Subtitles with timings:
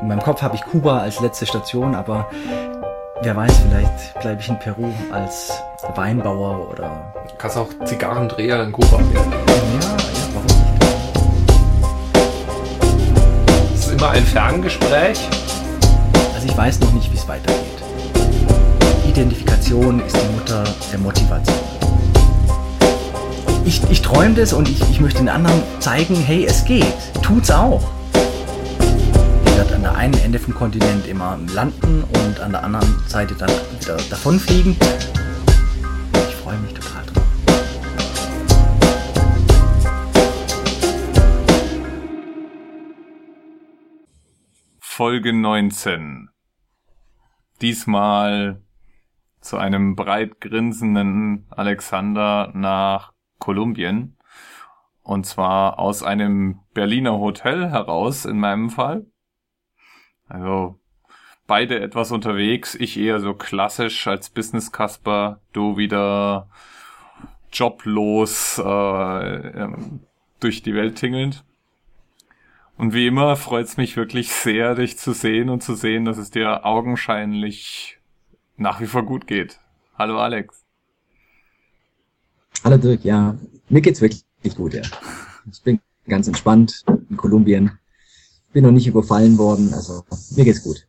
[0.00, 2.30] In meinem Kopf habe ich Kuba als letzte Station, aber
[3.20, 5.52] wer weiß, vielleicht bleibe ich in Peru als
[5.94, 7.12] Weinbauer oder.
[7.28, 9.10] Du kannst auch Zigarrendreher in Kuba werden.
[9.12, 9.96] Ja, ja,
[10.32, 10.82] warum nicht?
[13.72, 15.20] Das ist immer ein Ferngespräch.
[16.34, 17.60] Also ich weiß noch nicht, wie es weitergeht.
[19.06, 21.58] Identifikation ist die Mutter der Motivation.
[23.66, 26.86] Ich, ich träume das und ich, ich möchte den anderen zeigen, hey, es geht.
[27.22, 27.82] Tut's auch
[29.80, 33.96] an der einen Ende vom Kontinent immer landen und an der anderen Seite dann wieder
[34.10, 34.76] davonfliegen.
[36.12, 37.24] Ich freue mich total drauf.
[44.80, 46.28] Folge 19.
[47.62, 48.62] Diesmal
[49.40, 54.18] zu einem breit grinsenden Alexander nach Kolumbien.
[55.00, 59.06] Und zwar aus einem Berliner Hotel heraus in meinem Fall.
[60.30, 60.78] Also
[61.48, 66.48] beide etwas unterwegs, ich eher so klassisch als Business Casper, du wieder
[67.52, 70.00] joblos äh, ähm,
[70.38, 71.44] durch die Welt tingelnd.
[72.78, 76.30] Und wie immer freut's mich wirklich sehr, dich zu sehen und zu sehen, dass es
[76.30, 77.98] dir augenscheinlich
[78.56, 79.58] nach wie vor gut geht.
[79.98, 80.64] Hallo Alex.
[82.62, 83.36] Hallo Dirk, ja,
[83.68, 84.82] mir geht's wirklich gut, ja.
[85.50, 87.80] Ich bin ganz entspannt in Kolumbien
[88.52, 90.04] bin noch nicht überfallen worden, also
[90.36, 90.86] mir geht's gut.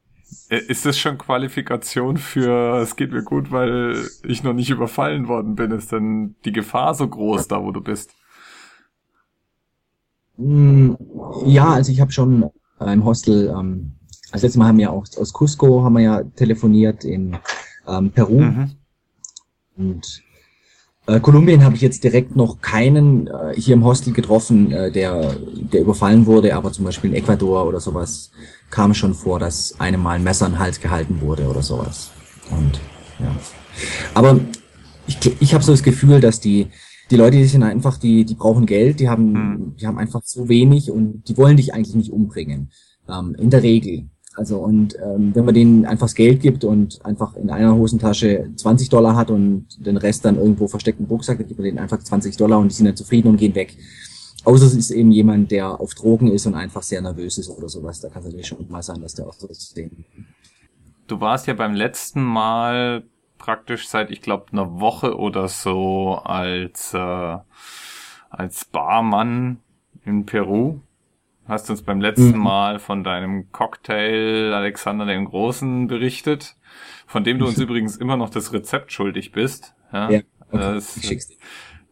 [0.50, 3.95] Ist das schon Qualifikation für es geht mir gut, weil
[4.26, 5.72] ich noch nicht überfallen worden bin?
[5.72, 8.12] Ist denn die Gefahr so groß da, wo du bist?
[10.38, 10.98] Hm,
[11.45, 13.94] ja, also ich habe schon im Hostel, ähm,
[14.32, 17.38] als letztes Mal haben wir auch aus Cusco haben wir ja telefoniert in
[17.88, 18.42] ähm, Peru.
[18.42, 18.72] Mhm.
[19.78, 20.23] Und
[21.12, 25.36] äh, Kolumbien habe ich jetzt direkt noch keinen äh, hier im Hostel getroffen, äh, der,
[25.72, 28.31] der überfallen wurde, aber zum Beispiel in Ecuador oder sowas
[28.70, 32.12] kam schon vor, dass einem mal ein Messer in den Hals gehalten wurde oder sowas.
[32.50, 32.80] Und
[33.20, 33.36] ja.
[34.14, 34.39] Aber
[35.08, 36.67] ich, ich habe so das Gefühl, dass die,
[37.10, 39.76] die Leute, die sind einfach, die, die brauchen Geld, die haben, hm.
[39.80, 42.71] die haben einfach so wenig und die wollen dich eigentlich nicht umbringen.
[43.10, 44.10] Ähm, in der Regel.
[44.36, 48.49] Also und ähm, wenn man denen einfach das Geld gibt und einfach in einer Hosentasche
[48.55, 51.80] 20 Dollar hat und den Rest dann irgendwo versteckt im Rucksack, dann gibt man denen
[51.80, 53.75] einfach 20 Dollar und die sind dann zufrieden und gehen weg.
[54.43, 57.70] Außer es ist eben jemand, der auf Drogen ist und einfach sehr nervös ist oder
[57.70, 57.99] sowas.
[57.99, 59.80] Da kann es natürlich schon mal sein, dass der auch so ist.
[61.08, 63.03] Du warst ja beim letzten Mal
[63.37, 67.37] praktisch seit, ich glaube, einer Woche oder so als, äh,
[68.30, 69.59] als Barmann
[70.05, 70.80] in Peru
[71.52, 72.44] hast uns beim letzten mhm.
[72.44, 76.56] Mal von deinem Cocktail Alexander den Großen berichtet,
[77.06, 79.76] von dem du uns übrigens immer noch das Rezept schuldig bist.
[79.94, 80.58] Ja, ja okay.
[80.58, 81.00] das,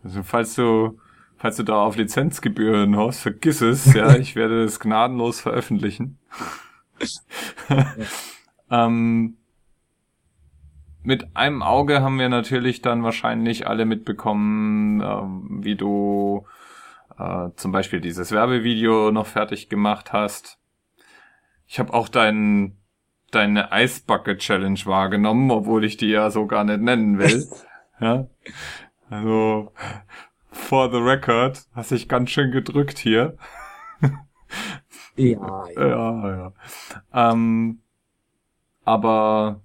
[0.03, 0.97] also falls du
[1.38, 3.94] falls du da auf Lizenzgebühren haust, vergiss es.
[3.94, 6.18] Ja, ich werde es gnadenlos veröffentlichen.
[8.72, 9.38] ähm,
[11.02, 16.46] mit einem Auge haben wir natürlich dann wahrscheinlich alle mitbekommen, äh, wie du
[17.19, 20.57] äh, zum Beispiel dieses Werbevideo noch fertig gemacht hast.
[21.68, 22.78] Ich habe auch dein,
[23.31, 27.46] deine Eisbucket Challenge wahrgenommen, obwohl ich die ja so gar nicht nennen will.
[28.00, 28.28] ja.
[29.09, 29.74] Also,
[30.52, 33.38] for the record, hast dich ganz schön gedrückt hier.
[35.16, 35.88] ja, ja.
[35.88, 37.31] ja, ja.
[37.31, 37.81] Ähm,
[38.85, 39.62] aber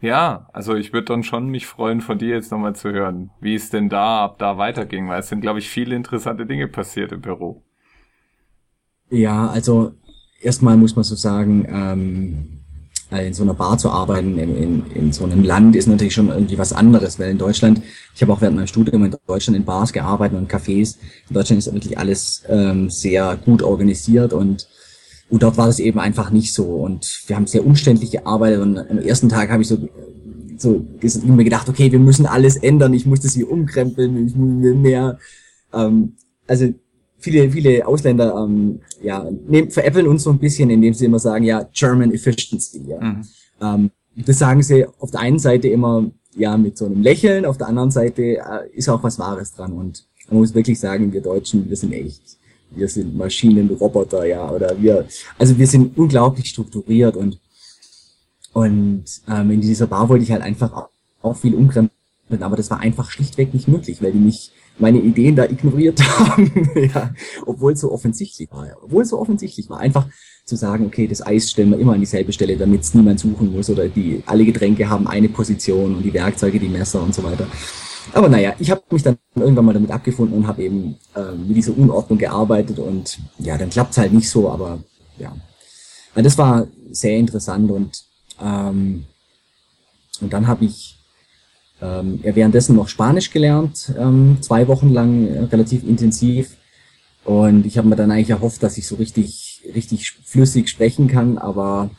[0.00, 3.54] ja, also ich würde dann schon mich freuen, von dir jetzt nochmal zu hören, wie
[3.54, 7.12] es denn da ab da weiterging, weil es sind, glaube ich, viele interessante Dinge passiert
[7.12, 7.62] im Büro.
[9.10, 9.92] Ja, also
[10.40, 12.60] erstmal muss man so sagen, ähm,
[13.18, 16.28] in so einer Bar zu arbeiten, in, in, in so einem Land ist natürlich schon
[16.28, 17.82] irgendwie was anderes, weil in Deutschland,
[18.14, 20.96] ich habe auch während meinem Studium in Deutschland in Bars gearbeitet und Cafés.
[21.28, 24.68] In Deutschland ist wirklich alles ähm, sehr gut organisiert und
[25.30, 26.64] und dort war das eben einfach nicht so.
[26.64, 28.60] Und wir haben sehr umständlich gearbeitet.
[28.60, 29.78] Und am ersten Tag habe ich so,
[30.58, 30.84] so
[31.24, 32.92] mir gedacht, okay, wir müssen alles ändern.
[32.94, 34.26] Ich muss das hier umkrempeln.
[34.26, 35.18] Ich muss mehr.
[35.72, 36.16] Ähm,
[36.48, 36.74] also
[37.18, 41.44] viele, viele Ausländer ähm, ja, nehmen, veräppeln uns so ein bisschen, indem sie immer sagen,
[41.44, 42.82] ja, German Efficiency.
[42.88, 43.00] Ja.
[43.00, 43.22] Mhm.
[43.62, 47.56] Ähm, das sagen sie auf der einen Seite immer ja mit so einem Lächeln, auf
[47.56, 49.72] der anderen Seite äh, ist auch was Wahres dran.
[49.74, 52.39] Und man muss wirklich sagen, wir Deutschen, wir sind echt
[52.70, 55.06] wir sind Maschinen, Roboter, ja, oder wir,
[55.38, 57.38] also wir sind unglaublich strukturiert und
[58.52, 60.88] und ähm, in dieser Bar wollte ich halt einfach auch,
[61.22, 61.92] auch viel umkrempeln,
[62.40, 66.68] aber das war einfach schlichtweg nicht möglich, weil die mich meine Ideen da ignoriert haben,
[66.74, 67.14] ja,
[67.46, 70.06] obwohl es so offensichtlich war, ja, obwohl es so offensichtlich war, einfach
[70.44, 73.52] zu sagen, okay, das Eis stellen wir immer an dieselbe Stelle, damit es niemand suchen
[73.52, 77.22] muss oder die alle Getränke haben eine Position und die Werkzeuge, die Messer und so
[77.22, 77.46] weiter.
[78.14, 81.56] Aber naja, ich habe mich dann irgendwann mal damit abgefunden und habe eben äh, mit
[81.56, 84.80] dieser Unordnung gearbeitet und ja, dann klappt's halt nicht so, aber
[85.18, 85.34] ja.
[86.14, 88.04] Also das war sehr interessant und
[88.42, 89.04] ähm,
[90.20, 90.98] und dann habe ich
[91.80, 96.56] ähm, währenddessen noch Spanisch gelernt, ähm, zwei Wochen lang äh, relativ intensiv.
[97.24, 101.38] Und ich habe mir dann eigentlich erhofft, dass ich so richtig, richtig flüssig sprechen kann,
[101.38, 101.90] aber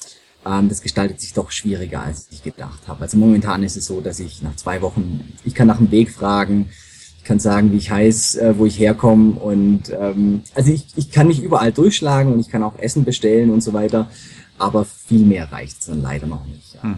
[0.46, 3.02] ähm, das gestaltet sich doch schwieriger, als ich gedacht habe.
[3.02, 6.12] Also momentan ist es so, dass ich nach zwei Wochen, ich kann nach dem Weg
[6.12, 6.70] fragen,
[7.18, 11.12] ich kann sagen, wie ich heiß, äh, wo ich herkomme und ähm, also ich, ich
[11.12, 14.10] kann mich überall durchschlagen und ich kann auch Essen bestellen und so weiter,
[14.58, 16.76] aber viel mehr reicht es dann leider noch nicht.
[16.76, 16.84] Ja.
[16.84, 16.96] Hm.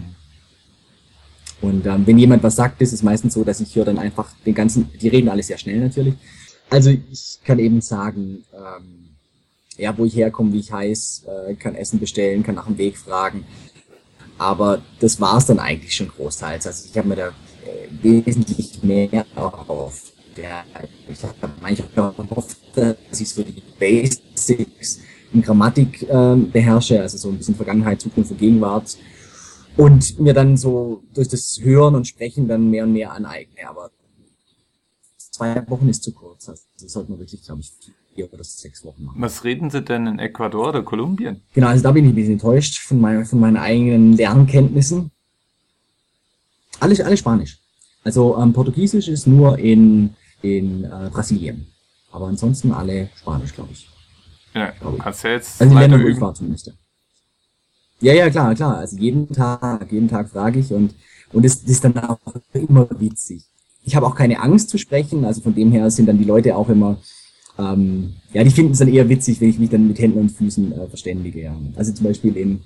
[1.60, 4.30] Und ähm, wenn jemand was sagt, ist es meistens so, dass ich höre dann einfach
[4.44, 6.14] den ganzen, die reden alle sehr schnell natürlich.
[6.68, 9.03] Also ich kann eben sagen, ähm,
[9.76, 12.96] ja, wo ich herkomme, wie ich heiß, äh, kann Essen bestellen, kann nach dem Weg
[12.96, 13.44] fragen.
[14.38, 16.66] Aber das war es dann eigentlich schon großteils.
[16.66, 20.64] Also ich habe mir da äh, wesentlich mehr auf der,
[21.08, 25.00] ich habe manchmal gehofft, dass ich so die Basics
[25.32, 28.96] in Grammatik äh, beherrsche, also so ein bisschen Vergangenheit, Zukunft und Gegenwart
[29.76, 33.68] und mir dann so durch das Hören und Sprechen dann mehr und mehr aneigne.
[33.68, 33.90] Aber
[35.16, 36.48] zwei Wochen ist zu kurz.
[36.48, 37.72] Also das sollte man wirklich, glaube ich,
[38.14, 39.20] vier oder sechs Wochen machen.
[39.20, 41.40] Was reden Sie denn in Ecuador oder Kolumbien?
[41.52, 45.10] Genau, also da bin ich ein bisschen enttäuscht von, mein, von meinen eigenen Lernkenntnissen.
[46.80, 47.58] Alles, alles Spanisch.
[48.02, 51.66] Also ähm, Portugiesisch ist nur in, in äh, Brasilien.
[52.12, 53.88] Aber ansonsten alle Spanisch, glaube ich.
[54.54, 56.72] Ja, du kannst ja jetzt also die Länder, wo ich war zumindest.
[58.00, 58.78] Ja, ja, klar, klar.
[58.78, 60.94] Also jeden Tag, jeden Tag frage ich und,
[61.32, 62.18] und es ist dann auch
[62.52, 63.44] immer witzig.
[63.82, 66.56] Ich habe auch keine Angst zu sprechen, also von dem her sind dann die Leute
[66.56, 66.98] auch immer,
[67.58, 70.30] ähm, ja, die finden es dann eher witzig, wenn ich mich dann mit Händen und
[70.30, 71.42] Füßen äh, verständige.
[71.42, 71.56] Ja.
[71.76, 72.60] Also zum Beispiel in,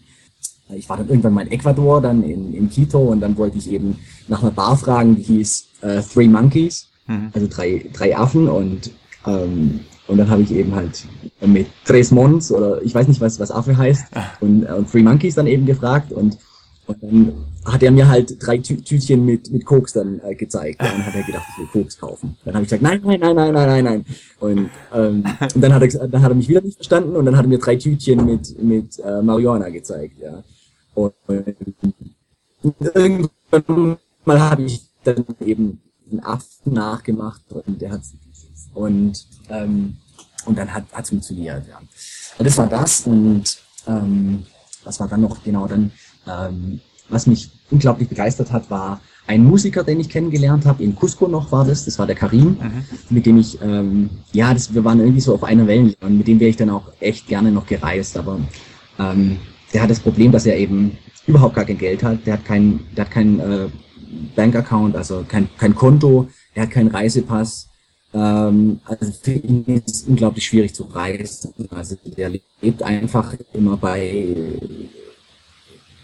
[0.74, 3.70] ich war dann irgendwann mal in Ecuador, dann in, in Quito und dann wollte ich
[3.70, 3.98] eben
[4.28, 7.30] nach einer Bar fragen, die hieß äh, Three Monkeys, mhm.
[7.32, 8.90] also drei, drei Affen und
[9.26, 11.06] ähm, und dann habe ich eben halt
[11.42, 14.06] mit Tres Mons oder ich weiß nicht, was, was Affe heißt
[14.40, 16.38] und, äh, und Three Monkeys dann eben gefragt und,
[16.86, 17.32] und dann
[17.72, 20.80] hat er mir halt drei Tü Tütchen mit, mit Koks dann äh, gezeigt.
[20.80, 22.36] Und dann hat er gedacht, ich will Koks kaufen.
[22.44, 24.04] Dann habe ich gesagt, nein, nein, nein, nein, nein, nein, nein.
[24.40, 25.24] Und, ähm,
[25.54, 27.48] und dann, hat er, dann hat er mich wieder nicht verstanden und dann hat er
[27.48, 30.18] mir drei Tütchen mit, mit äh, Marihuana gezeigt.
[30.20, 30.42] Ja.
[30.94, 35.80] Und, und irgendwann mal habe ich dann eben
[36.10, 38.02] einen Affen nachgemacht und der hat
[38.74, 39.96] und, ähm,
[40.44, 41.66] und dann hat es funktioniert.
[41.68, 41.78] Ja.
[42.38, 43.00] Und das war das.
[43.02, 44.46] Und ähm,
[44.84, 45.90] was war dann noch genau dann,
[46.26, 51.28] ähm, was mich unglaublich begeistert hat, war ein Musiker, den ich kennengelernt habe, in Cusco
[51.28, 52.84] noch war das, das war der Karim, mhm.
[53.10, 56.26] mit dem ich, ähm, ja, das, wir waren irgendwie so auf einer Welle und mit
[56.26, 58.40] dem wäre ich dann auch echt gerne noch gereist, aber
[58.98, 59.36] ähm,
[59.72, 62.80] der hat das Problem, dass er eben überhaupt gar kein Geld hat, der hat kein,
[62.96, 63.68] der hat kein äh,
[64.34, 67.68] Bankaccount, also kein, kein Konto, er hat keinen Reisepass,
[68.14, 71.52] ähm, also für ihn ist es unglaublich schwierig zu reisen.
[71.70, 72.30] Also der
[72.60, 74.34] lebt einfach immer bei,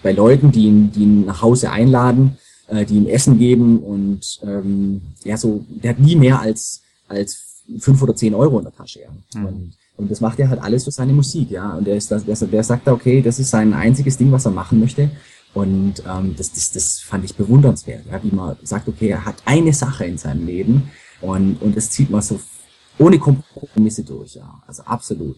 [0.05, 2.37] bei Leuten, die ihn, die ihn nach Hause einladen,
[2.69, 7.63] äh, die ihm Essen geben und ähm, ja, so, der hat nie mehr als, als
[7.79, 9.01] fünf oder zehn Euro in der Tasche.
[9.01, 9.41] Ja.
[9.41, 9.47] Mhm.
[9.47, 11.77] Und, und das macht er halt alles für seine Musik, ja.
[11.77, 14.53] Und er ist der, der sagt da, okay, das ist sein einziges Ding, was er
[14.53, 15.11] machen möchte.
[15.55, 19.37] Und ähm, das, das, das fand ich bewundernswert, ja, wie man sagt, okay, er hat
[19.45, 20.91] eine Sache in seinem Leben
[21.21, 22.41] und, und das zieht man so
[22.99, 24.63] ohne Kompromisse durch, ja.
[24.67, 25.37] Also absolut.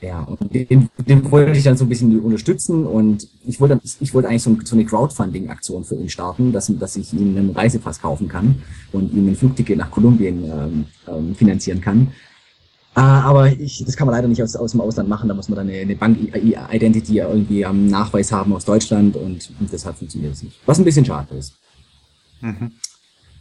[0.00, 4.14] Ja, und den, den wollte ich dann so ein bisschen unterstützen und ich wollte, ich
[4.14, 8.00] wollte eigentlich so, so eine Crowdfunding-Aktion für ihn starten, dass, dass ich ihm einen Reisepass
[8.00, 8.62] kaufen kann
[8.92, 12.12] und ihm ein Flugticket nach Kolumbien ähm, ähm, finanzieren kann.
[12.94, 15.48] Äh, aber ich, das kann man leider nicht aus, aus dem Ausland machen, da muss
[15.48, 20.34] man dann eine, eine Bank-Identity irgendwie am Nachweis haben aus Deutschland und, und deshalb funktioniert
[20.34, 20.60] es nicht.
[20.64, 21.54] Was ein bisschen schade ist.
[22.40, 22.70] Mhm.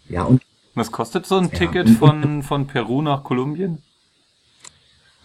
[0.09, 0.41] Ja, und
[0.73, 1.57] was kostet so ein ja.
[1.57, 3.83] Ticket von, von Peru nach Kolumbien?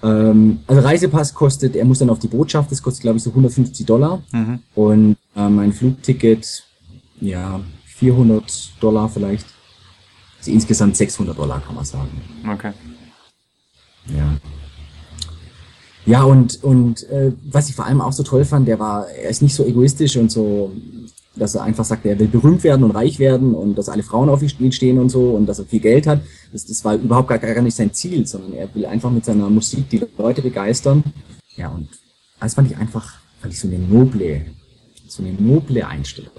[0.03, 3.31] Ähm, also Reisepass kostet, er muss dann auf die Botschaft, das kostet glaube ich so
[3.31, 4.23] 150 Dollar.
[4.33, 4.59] Mhm.
[4.75, 6.65] Und ähm, ein Flugticket,
[7.21, 9.47] ja, 400 Dollar vielleicht.
[10.39, 12.21] Also insgesamt 600 Dollar kann man sagen.
[12.53, 12.73] Okay.
[14.07, 14.37] Ja.
[16.05, 19.31] Ja, und, und äh, was ich vor allem auch so toll fand, der war, er
[19.31, 20.73] ist nicht so egoistisch und so
[21.35, 24.29] dass er einfach sagt, er will berühmt werden und reich werden und dass alle Frauen
[24.29, 26.21] auf ihn stehen und so und dass er viel Geld hat.
[26.53, 29.49] Das, das war überhaupt gar, gar nicht sein Ziel, sondern er will einfach mit seiner
[29.49, 31.03] Musik die Leute begeistern.
[31.57, 31.89] Ja, und
[32.41, 34.47] das fand ich einfach, fand ich so eine noble,
[35.09, 36.33] so eine noble Einstellung.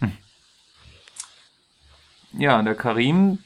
[0.00, 0.12] Hm.
[2.36, 3.38] Ja, der Karim,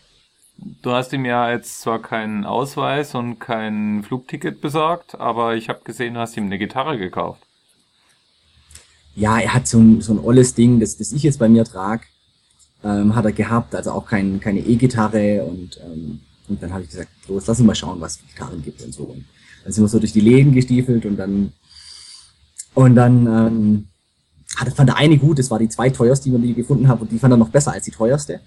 [0.82, 5.80] du hast ihm ja jetzt zwar keinen Ausweis und kein Flugticket besorgt, aber ich habe
[5.84, 7.47] gesehen, du hast ihm eine Gitarre gekauft
[9.18, 11.64] ja, er hat so ein, so ein olles Ding, das, das ich jetzt bei mir
[11.64, 12.02] trage,
[12.84, 16.90] ähm, hat er gehabt, also auch kein, keine E-Gitarre und, ähm, und dann habe ich
[16.90, 19.04] gesagt, los, lass uns mal schauen, was es Gitarren gibt und so.
[19.04, 19.24] Und
[19.64, 21.52] dann sind wir so durch die Läden gestiefelt und dann
[22.74, 23.88] Und dann ähm,
[24.56, 27.18] hatte, fand der eine gut, das war die zweiteuerste, die ich gefunden habe, und die
[27.18, 28.40] fand er noch besser als die teuerste.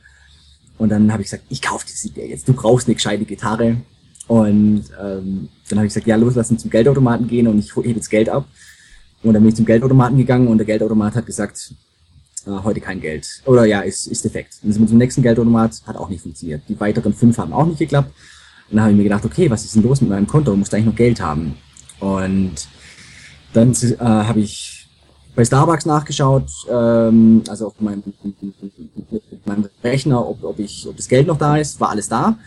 [0.78, 3.78] Und dann habe ich gesagt, ich kaufe dir jetzt, du brauchst eine gescheite Gitarre.
[4.28, 7.76] Und ähm, dann habe ich gesagt, ja, los, lass uns zum Geldautomaten gehen und ich
[7.76, 8.46] hebe jetzt Geld ab.
[9.24, 11.74] Und dann bin ich zum Geldautomaten gegangen und der Geldautomat hat gesagt,
[12.46, 13.42] äh, heute kein Geld.
[13.46, 14.56] Oder ja, ist, ist defekt.
[14.64, 16.64] Dann sind wir zum nächsten Geldautomat, hat auch nicht funktioniert.
[16.68, 18.12] Die weiteren fünf haben auch nicht geklappt.
[18.70, 20.56] Und dann habe ich mir gedacht, okay, was ist denn los mit meinem Konto?
[20.56, 21.56] Muss da eigentlich noch Geld haben?
[22.00, 22.68] Und
[23.54, 24.88] dann äh, habe ich
[25.36, 28.04] bei Starbucks nachgeschaut, ähm, also auf meinem,
[29.46, 32.38] meinem Rechner, ob, ob, ich, ob das Geld noch da ist, war alles da.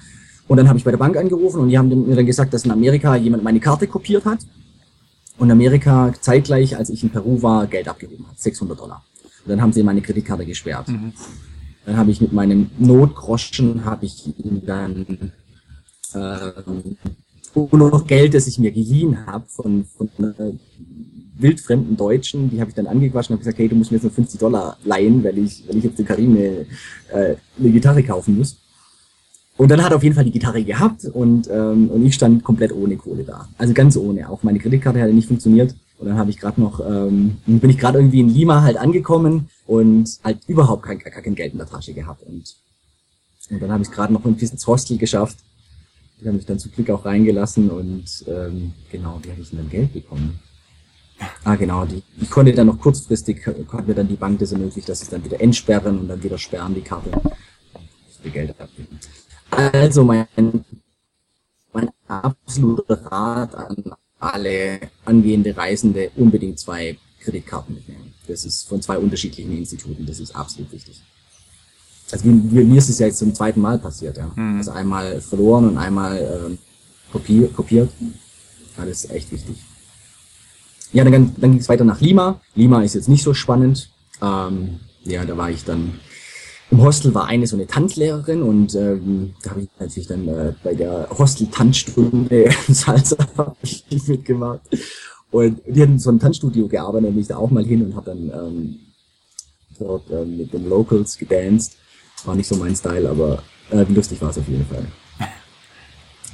[0.48, 2.64] Und dann habe ich bei der Bank angerufen und die haben mir dann gesagt, dass
[2.64, 4.40] in Amerika jemand meine Karte kopiert hat
[5.38, 9.04] und Amerika zeitgleich, als ich in Peru war, Geld abgegeben hat, 600 Dollar.
[9.44, 10.88] Und dann haben sie meine Kreditkarte gesperrt.
[10.88, 11.12] Mhm.
[11.86, 15.32] Dann habe ich mit meinem Notgroschen, habe ich ihm dann
[16.14, 16.52] äh,
[17.54, 20.52] nur noch Geld, das ich mir geliehen habe von, von äh,
[21.36, 24.04] wildfremden Deutschen, die habe ich dann angequatscht und habe gesagt, hey, du musst mir jetzt
[24.04, 26.66] nur 50 Dollar leihen, weil ich, weil ich jetzt den Karim eine,
[27.12, 28.56] äh, eine Gitarre kaufen muss.
[29.56, 32.42] Und dann hat er auf jeden Fall die Gitarre gehabt und, ähm, und ich stand
[32.42, 33.48] komplett ohne Kohle da.
[33.56, 34.28] Also ganz ohne.
[34.28, 35.74] Auch meine Kreditkarte hatte nicht funktioniert.
[35.98, 39.48] Und dann habe ich gerade noch, ähm, bin ich gerade irgendwie in Lima halt angekommen
[39.66, 42.24] und halt überhaupt kein, kein Geld in der Tasche gehabt.
[42.24, 42.56] Und,
[43.50, 45.38] und dann habe ich gerade noch ein bisschen ins Hostel geschafft.
[46.20, 49.58] Die haben mich dann zum Glück auch reingelassen und ähm, genau, wie habe ich denn
[49.58, 50.40] dann Geld bekommen?
[51.44, 54.88] Ah, genau, die, ich konnte dann noch kurzfristig, konnte mir dann die Bank das ermöglicht,
[54.88, 57.10] dass sie es dann wieder entsperren und dann wieder sperren die Karte.
[57.12, 58.83] Und Geld abgeben.
[59.56, 60.26] Also mein,
[61.72, 63.76] mein absoluter Rat an
[64.18, 68.14] alle angehende Reisende, unbedingt zwei Kreditkarten mitnehmen.
[68.26, 71.00] Das ist von zwei unterschiedlichen Instituten, das ist absolut wichtig.
[72.10, 74.30] Also mir, mir ist es ja jetzt zum zweiten Mal passiert, ja.
[74.34, 74.58] Mhm.
[74.58, 77.90] Also einmal verloren und einmal äh, kopiert, kopiert.
[78.76, 79.56] Ja, das ist echt wichtig.
[80.92, 82.40] Ja, dann, dann ging es weiter nach Lima.
[82.54, 83.90] Lima ist jetzt nicht so spannend.
[84.22, 85.98] Ähm, ja, da war ich dann
[86.70, 90.54] im Hostel war eine so eine Tanzlehrerin und ähm, da habe ich natürlich dann äh,
[90.62, 93.16] bei der Hostel-Tanzstunde Salsa
[94.06, 94.60] mitgemacht.
[95.30, 98.06] Und die hatten so ein Tanzstudio gearbeitet bin ich da auch mal hin und habe
[98.06, 98.76] dann ähm,
[99.78, 101.76] dort ähm, mit den Locals gedanced.
[102.24, 104.86] War nicht so mein Style, aber äh, lustig war es auf jeden Fall.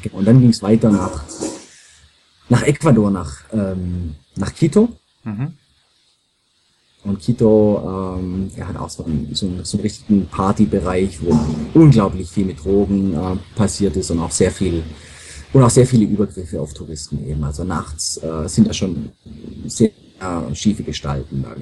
[0.03, 1.25] Genau, und dann ging es weiter nach,
[2.49, 4.89] nach Ecuador, nach, ähm, nach Quito.
[5.25, 5.53] Mhm.
[7.03, 11.39] Und Quito ähm, ja, hat auch so einen, so, einen, so einen richtigen Partybereich, wo
[11.73, 14.83] unglaublich viel mit Drogen äh, passiert ist und auch sehr viel
[15.53, 17.43] und auch sehr viele Übergriffe auf Touristen eben.
[17.43, 19.11] Also nachts äh, sind da schon
[19.67, 19.91] sehr
[20.21, 21.55] äh, schiefe Gestalten da.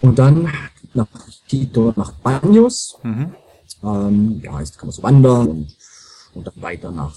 [0.00, 0.48] Und dann
[0.94, 1.06] nach
[1.48, 2.98] Quito, nach Banos.
[3.02, 3.34] Mhm.
[3.82, 5.76] Ähm, ja, jetzt kann man so wandern und,
[6.34, 7.14] und dann weiter nach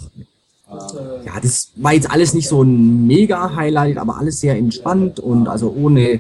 [1.26, 5.74] ja, das war jetzt alles nicht so ein Mega-Highlight, aber alles sehr entspannt und also
[5.76, 6.20] ohne.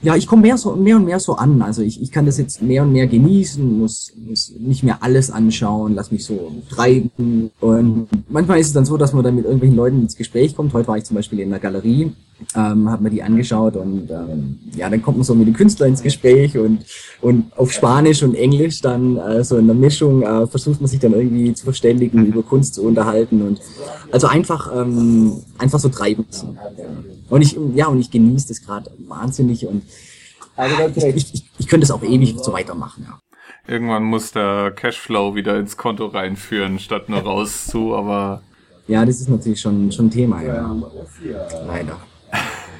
[0.00, 1.60] Ja, ich komme mehr so mehr und mehr so an.
[1.60, 5.28] Also ich, ich kann das jetzt mehr und mehr genießen, muss, muss nicht mehr alles
[5.28, 7.50] anschauen, lass mich so treiben.
[7.60, 10.72] Und manchmal ist es dann so, dass man dann mit irgendwelchen Leuten ins Gespräch kommt.
[10.72, 12.12] Heute war ich zum Beispiel in der Galerie
[12.54, 15.90] ähm, habe mir die angeschaut und ähm, ja, dann kommt man so mit den Künstlern
[15.90, 16.84] ins Gespräch und,
[17.20, 21.00] und auf Spanisch und Englisch dann äh, so in der Mischung äh, versucht man sich
[21.00, 23.60] dann irgendwie zu verständigen, über Kunst zu unterhalten und
[24.12, 26.26] also einfach ähm, einfach so treiben.
[27.28, 29.82] Und ich ja und ich genieße das gerade wahnsinnig und
[30.94, 33.06] ich, ich, ich, ich könnte es auch ewig so weitermachen.
[33.06, 33.18] Ja.
[33.72, 38.42] Irgendwann muss der Cashflow wieder ins Konto reinführen, statt nur raus zu, aber
[38.86, 40.74] ja, das ist natürlich schon schon ein Thema, ja.
[41.66, 41.98] Leider.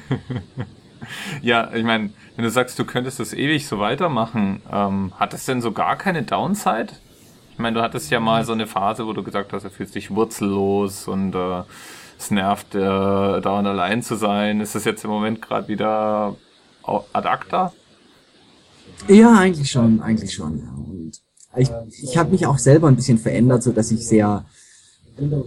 [1.41, 5.45] ja, ich meine, wenn du sagst, du könntest das ewig so weitermachen, ähm, hat es
[5.45, 6.89] denn so gar keine Downside?
[7.53, 9.95] Ich meine, du hattest ja mal so eine Phase, wo du gesagt hast, du fühlst
[9.95, 11.63] dich wurzellos und äh,
[12.17, 14.61] es nervt, äh, dauernd allein zu sein.
[14.61, 16.35] Ist das jetzt im Moment gerade wieder
[17.13, 17.73] ad acta?
[19.07, 20.59] Ja, eigentlich schon, eigentlich schon.
[20.69, 21.21] Und
[21.55, 21.69] ich,
[22.03, 24.45] ich habe mich auch selber ein bisschen verändert, so dass ich sehr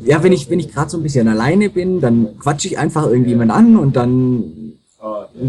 [0.04, 3.06] ja, wenn ich, wenn ich gerade so ein bisschen alleine bin, dann quatsche ich einfach
[3.06, 4.44] irgendjemand an und dann,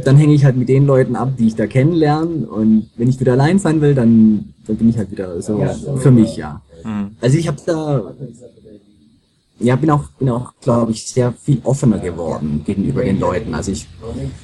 [0.03, 2.47] dann hänge ich halt mit den Leuten ab, die ich da kennenlerne.
[2.47, 5.63] Und wenn ich wieder allein sein will, dann, dann bin ich halt wieder so
[5.97, 6.61] für mich, ja.
[6.83, 7.11] Mhm.
[7.21, 8.13] Also ich habe da,
[9.59, 13.53] ja, bin auch, bin auch, glaube ich, sehr viel offener geworden gegenüber den Leuten.
[13.53, 13.87] Also ich,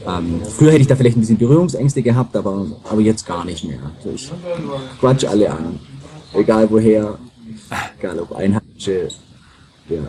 [0.08, 3.66] ähm, früher hätte ich da vielleicht ein bisschen Berührungsängste gehabt, aber, aber jetzt gar nicht
[3.66, 3.80] mehr.
[3.98, 4.32] Also ich
[5.00, 5.80] quatsch alle an.
[6.34, 7.18] Egal woher,
[8.00, 9.10] egal ob Einheimische,
[9.90, 10.02] ja.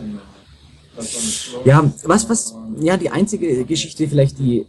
[1.63, 4.65] Ja, was, was, ja, die einzige Geschichte vielleicht, die,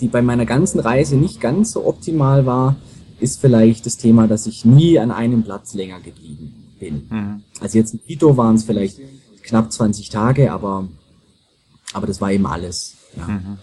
[0.00, 2.76] die bei meiner ganzen Reise nicht ganz so optimal war,
[3.20, 7.06] ist vielleicht das Thema, dass ich nie an einem Platz länger geblieben bin.
[7.08, 7.42] Mhm.
[7.60, 8.98] Also jetzt in Quito waren es vielleicht
[9.42, 10.88] knapp 20 Tage, aber
[11.92, 12.96] aber das war eben alles.
[13.16, 13.26] Ja.
[13.28, 13.58] Mhm.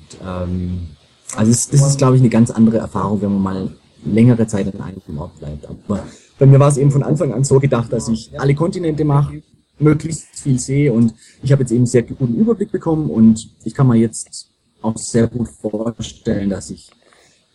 [0.00, 0.86] Und, ähm,
[1.36, 3.70] also es, das ist, glaube ich, eine ganz andere Erfahrung, wenn man mal
[4.04, 5.66] längere Zeit an einem Ort bleibt.
[5.66, 6.04] Aber
[6.38, 9.42] bei mir war es eben von Anfang an so gedacht, dass ich alle Kontinente mache,
[9.78, 13.88] möglichst viel sehe und ich habe jetzt eben sehr guten Überblick bekommen und ich kann
[13.88, 14.48] mir jetzt
[14.82, 16.90] auch sehr gut vorstellen, dass ich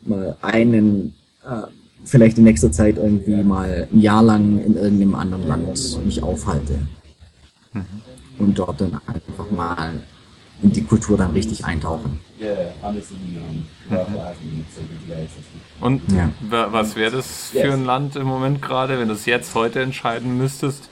[0.01, 1.13] mal einen,
[1.43, 1.63] äh,
[2.03, 6.79] vielleicht in nächster Zeit irgendwie mal ein Jahr lang in irgendeinem anderen Land mich aufhalte.
[7.73, 7.85] Mhm.
[8.39, 10.01] Und dort dann einfach mal
[10.63, 12.19] in die Kultur dann richtig eintauchen.
[15.79, 16.31] Und ja.
[16.49, 20.37] was wäre das für ein Land im Moment gerade, wenn du es jetzt heute entscheiden
[20.37, 20.89] müsstest?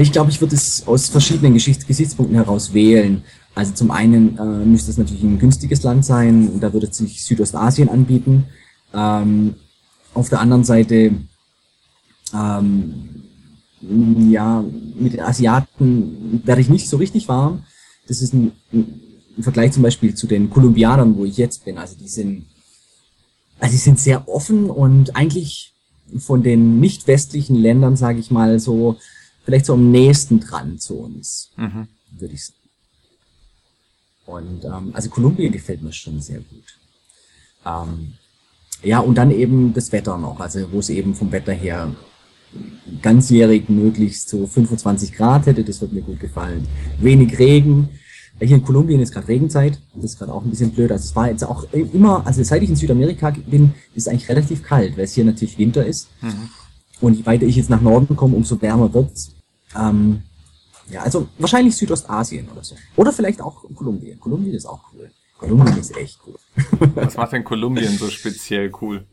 [0.00, 3.22] Ich glaube, ich würde es aus verschiedenen Geschichts Gesichtspunkten heraus wählen.
[3.54, 7.88] Also zum einen äh, müsste es natürlich ein günstiges Land sein, da würde sich Südostasien
[7.88, 8.46] anbieten.
[8.92, 9.54] Ähm,
[10.12, 11.12] auf der anderen Seite,
[12.32, 13.22] ähm,
[14.30, 14.64] ja,
[14.98, 17.64] mit den Asiaten werde ich nicht so richtig warm.
[18.08, 19.00] Das ist ein, ein,
[19.40, 21.76] Vergleich zum Beispiel zu den Kolumbianern, wo ich jetzt bin.
[21.76, 22.46] Also die sind,
[23.58, 25.72] also die sind sehr offen und eigentlich
[26.18, 28.96] von den nicht westlichen Ländern, sage ich mal, so
[29.44, 31.88] vielleicht so am nächsten dran zu uns, mhm.
[32.10, 32.58] würde ich sagen.
[34.26, 36.78] Und ähm, also Kolumbien gefällt mir schon sehr gut.
[37.66, 38.14] Ähm,
[38.82, 41.94] ja, und dann eben das Wetter noch, also wo es eben vom Wetter her
[43.02, 46.66] ganzjährig möglichst so 25 Grad hätte, das wird mir gut gefallen.
[47.00, 47.88] Wenig Regen.
[48.40, 50.90] Hier in Kolumbien ist gerade Regenzeit, das ist gerade auch ein bisschen blöd.
[50.90, 54.28] Also es war jetzt auch immer, also seit ich in Südamerika bin, ist es eigentlich
[54.28, 56.08] relativ kalt, weil es hier natürlich Winter ist.
[56.20, 56.50] Mhm.
[57.00, 59.33] Und je weiter ich jetzt nach Norden komme, umso wärmer wird's.
[59.76, 60.22] Ähm,
[60.90, 62.76] ja, also wahrscheinlich Südostasien oder so.
[62.96, 64.20] Oder vielleicht auch Kolumbien.
[64.20, 65.10] Kolumbien ist auch cool.
[65.38, 66.36] Kolumbien ist echt cool.
[66.94, 69.04] Was macht denn Kolumbien so speziell cool?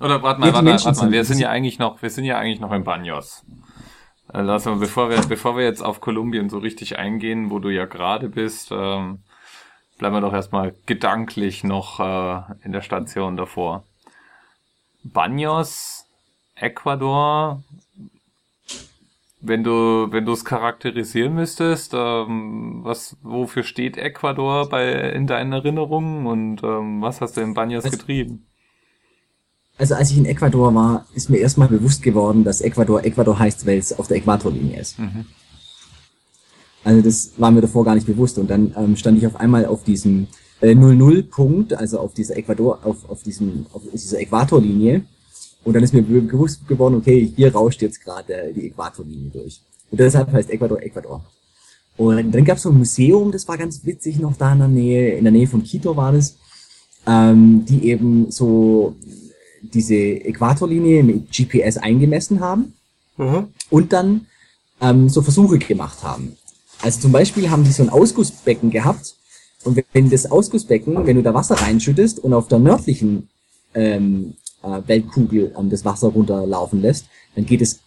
[0.00, 1.12] Oder warte mal, ja, warte mal, warte mal.
[1.12, 3.44] Wir sind ja eigentlich noch, wir sind ja eigentlich noch in Banos.
[4.28, 8.28] Also bevor wir, bevor wir jetzt auf Kolumbien so richtig eingehen, wo du ja gerade
[8.28, 9.18] bist, ähm,
[9.98, 13.84] bleiben wir doch erstmal gedanklich noch äh, in der Station davor.
[15.02, 16.06] Banos,
[16.54, 17.62] Ecuador,
[19.40, 25.52] wenn du, wenn du es charakterisieren müsstest, ähm, was, wofür steht Ecuador bei, in deinen
[25.52, 28.46] Erinnerungen und ähm, was hast du in Banyas also, getrieben?
[29.78, 33.66] Also als ich in Ecuador war, ist mir erstmal bewusst geworden, dass Ecuador Ecuador heißt,
[33.66, 34.98] weil es auf der Äquatorlinie ist.
[34.98, 35.24] Mhm.
[36.84, 39.64] Also das war mir davor gar nicht bewusst und dann ähm, stand ich auf einmal
[39.66, 40.28] auf diesem
[40.60, 45.04] äh, 00-Punkt, also auf dieser Ecuador, auf, auf diesem, auf dieser Äquatorlinie
[45.64, 49.60] und dann ist mir bewusst geworden, okay, hier rauscht jetzt gerade die Äquatorlinie durch.
[49.90, 51.24] Und deshalb heißt Ecuador Ecuador.
[51.96, 54.68] Und dann gab es so ein Museum, das war ganz witzig noch da in der
[54.68, 56.36] Nähe, in der Nähe von Quito war das,
[57.06, 58.96] ähm, die eben so
[59.60, 62.72] diese Äquatorlinie mit GPS eingemessen haben
[63.18, 63.48] mhm.
[63.68, 64.26] und dann
[64.80, 66.36] ähm, so Versuche gemacht haben.
[66.80, 69.14] Also zum Beispiel haben die so ein Ausgussbecken gehabt
[69.64, 73.28] und wenn das Ausgussbecken, wenn du da Wasser reinschüttest und auf der nördlichen
[73.74, 77.80] ähm, äh, Weltkugel ähm, das Wasser runterlaufen lässt, dann geht es,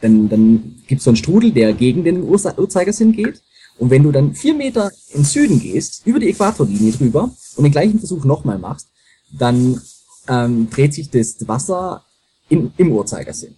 [0.00, 3.42] dann, dann gibt es so einen Strudel, der gegen den Uhrzeigersinn geht.
[3.78, 7.72] Und wenn du dann vier Meter im Süden gehst, über die Äquatorlinie drüber und den
[7.72, 8.88] gleichen Versuch nochmal machst,
[9.32, 9.80] dann
[10.28, 12.04] ähm, dreht sich das Wasser
[12.48, 13.54] in, im Uhrzeigersinn.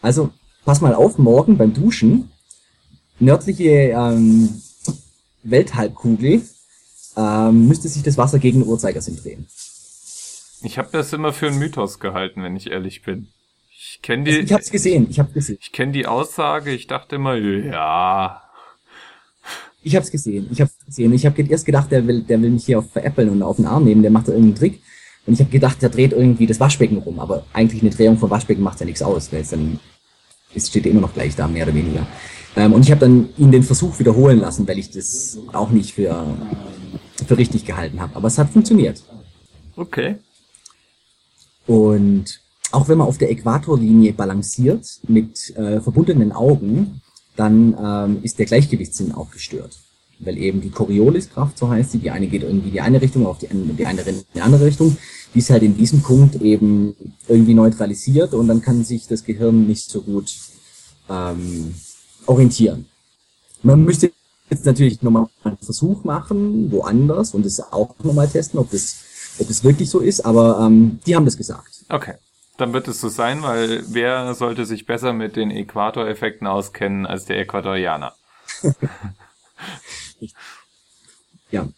[0.00, 0.30] Also
[0.64, 2.30] pass mal auf, morgen beim Duschen,
[3.18, 4.48] nördliche ähm,
[5.42, 6.42] Welthalbkugel,
[7.16, 9.46] ähm, müsste sich das Wasser gegen den Uhrzeigersinn drehen.
[10.62, 13.28] Ich habe das immer für einen Mythos gehalten, wenn ich ehrlich bin.
[13.70, 14.30] Ich kenne die.
[14.32, 15.06] Also ich hab's gesehen.
[15.10, 15.58] Ich habe gesehen.
[15.60, 16.72] Ich kenne die Aussage.
[16.72, 18.42] Ich dachte immer, ja.
[19.82, 20.48] Ich hab's gesehen.
[20.50, 21.12] Ich hab's gesehen.
[21.12, 23.66] Ich habe erst gedacht, der will, der will mich hier auf veräppeln und auf den
[23.66, 24.02] Arm nehmen.
[24.02, 24.82] Der macht da irgendeinen Trick.
[25.26, 27.20] Und ich habe gedacht, der dreht irgendwie das Waschbecken rum.
[27.20, 29.78] Aber eigentlich eine Drehung vom Waschbecken macht ja nichts aus, weil es dann
[30.54, 32.06] es steht immer noch gleich da, mehr oder weniger.
[32.56, 35.94] Ähm, und ich habe dann ihn den Versuch wiederholen lassen, weil ich das auch nicht
[35.94, 36.26] für,
[37.26, 38.16] für richtig gehalten habe.
[38.16, 39.02] Aber es hat funktioniert.
[39.76, 40.16] Okay.
[41.68, 42.40] Und
[42.72, 47.02] auch wenn man auf der Äquatorlinie balanciert mit äh, verbundenen Augen,
[47.36, 49.78] dann ähm, ist der Gleichgewichtssinn auch gestört.
[50.18, 53.38] Weil eben die Corioliskraft, so heißt sie, die eine geht irgendwie die eine Richtung, auf
[53.38, 54.96] die, die andere in die andere Richtung,
[55.34, 56.96] die ist halt in diesem Punkt eben
[57.28, 60.34] irgendwie neutralisiert und dann kann sich das Gehirn nicht so gut
[61.10, 61.74] ähm,
[62.26, 62.86] orientieren.
[63.62, 64.10] Man müsste
[64.48, 68.96] jetzt natürlich nochmal einen Versuch machen, woanders und es auch nochmal testen, ob das
[69.40, 71.84] ob es wirklich so ist, aber ähm, die haben das gesagt.
[71.88, 72.14] Okay.
[72.56, 77.24] Dann wird es so sein, weil wer sollte sich besser mit den Äquatoreffekten auskennen als
[77.24, 78.14] der Äquatorianer?
[81.50, 81.68] ja.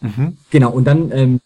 [0.00, 0.36] Mhm.
[0.50, 1.40] Genau, und dann, ähm,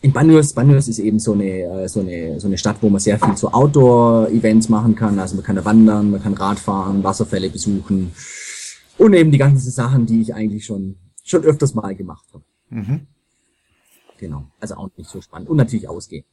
[0.00, 3.00] in Banyuls, Banyuls ist eben so eine, äh, so, eine, so eine Stadt, wo man
[3.00, 5.18] sehr viel so Outdoor-Events machen kann.
[5.18, 8.12] Also man kann da wandern, man kann Radfahren, Wasserfälle besuchen
[8.98, 12.44] und eben die ganzen Sachen, die ich eigentlich schon, schon öfters mal gemacht habe.
[12.70, 13.06] Mhm.
[14.18, 15.48] Genau, also auch nicht so spannend.
[15.48, 16.24] Und natürlich ausgehen.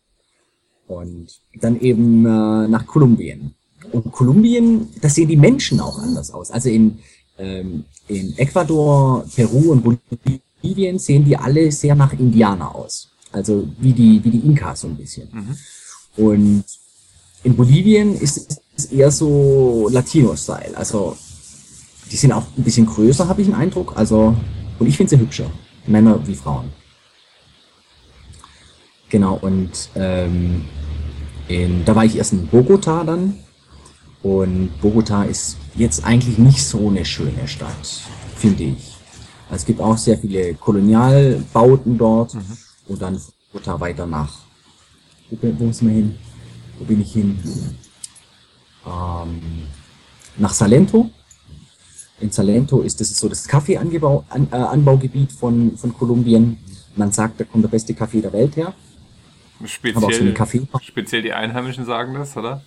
[0.87, 1.27] Und
[1.61, 3.55] dann eben äh, nach Kolumbien.
[3.91, 6.51] Und Kolumbien, da sehen die Menschen auch anders aus.
[6.51, 6.99] Also in,
[7.37, 13.11] ähm, in Ecuador, Peru und Bolivien sehen die alle sehr nach Indianer aus.
[13.31, 15.29] Also wie die, wie die Inkas so ein bisschen.
[15.31, 15.57] Mhm.
[16.25, 16.63] Und
[17.43, 20.75] in Bolivien ist es eher so Latino-Style.
[20.75, 21.15] Also
[22.11, 23.93] die sind auch ein bisschen größer, habe ich den Eindruck.
[23.95, 24.35] Also,
[24.79, 25.49] und ich finde sie hübscher.
[25.87, 26.71] Männer wie Frauen.
[29.09, 30.65] Genau, und ähm,
[31.47, 33.39] in, da war ich erst in Bogota dann.
[34.23, 38.01] Und Bogota ist jetzt eigentlich nicht so eine schöne Stadt,
[38.35, 38.95] finde ich.
[39.49, 42.33] Also es gibt auch sehr viele Kolonialbauten dort.
[42.33, 42.57] Mhm.
[42.87, 44.39] Und dann Bogota weiter nach.
[45.29, 46.15] Wo, wo ist man hin?
[46.79, 47.37] Wo bin ich hin?
[48.85, 49.41] Ähm,
[50.37, 51.09] nach Salento.
[52.19, 56.57] In Salento ist das so das Kaffeeanbaugebiet äh, von, von Kolumbien.
[56.95, 58.73] Man sagt, da kommt der beste Kaffee der Welt her.
[59.65, 62.61] Speziell, so speziell die Einheimischen sagen das, oder?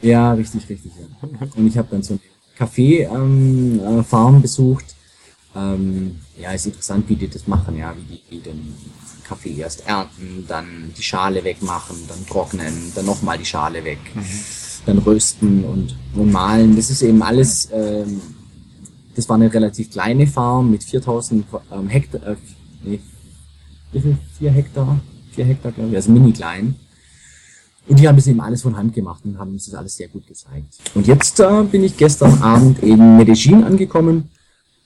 [0.00, 0.92] Ja, richtig, richtig.
[0.96, 1.48] Ja.
[1.54, 2.20] Und ich habe dann so eine
[2.56, 4.84] Kaffeefarm ähm, äh, besucht.
[5.54, 8.74] Ähm, ja, ist interessant, wie die das machen, ja, wie die, die den
[9.24, 14.24] Kaffee erst ernten, dann die Schale wegmachen, dann trocknen, dann nochmal die Schale weg, mhm.
[14.86, 16.76] dann rösten und, und malen.
[16.76, 18.20] Das ist eben alles, ähm,
[19.14, 22.36] das war eine relativ kleine Farm mit 4000 ähm, Hektar, äh,
[22.82, 23.00] nee,
[23.92, 24.18] wie viel?
[24.38, 25.00] 4 Hektar?
[25.38, 26.74] Vier Hektar, glaube ich, also mini klein.
[27.86, 30.08] Und die haben das eben alles von Hand gemacht und haben uns das alles sehr
[30.08, 30.74] gut gezeigt.
[30.94, 34.30] Und jetzt äh, bin ich gestern Abend in Medellin angekommen.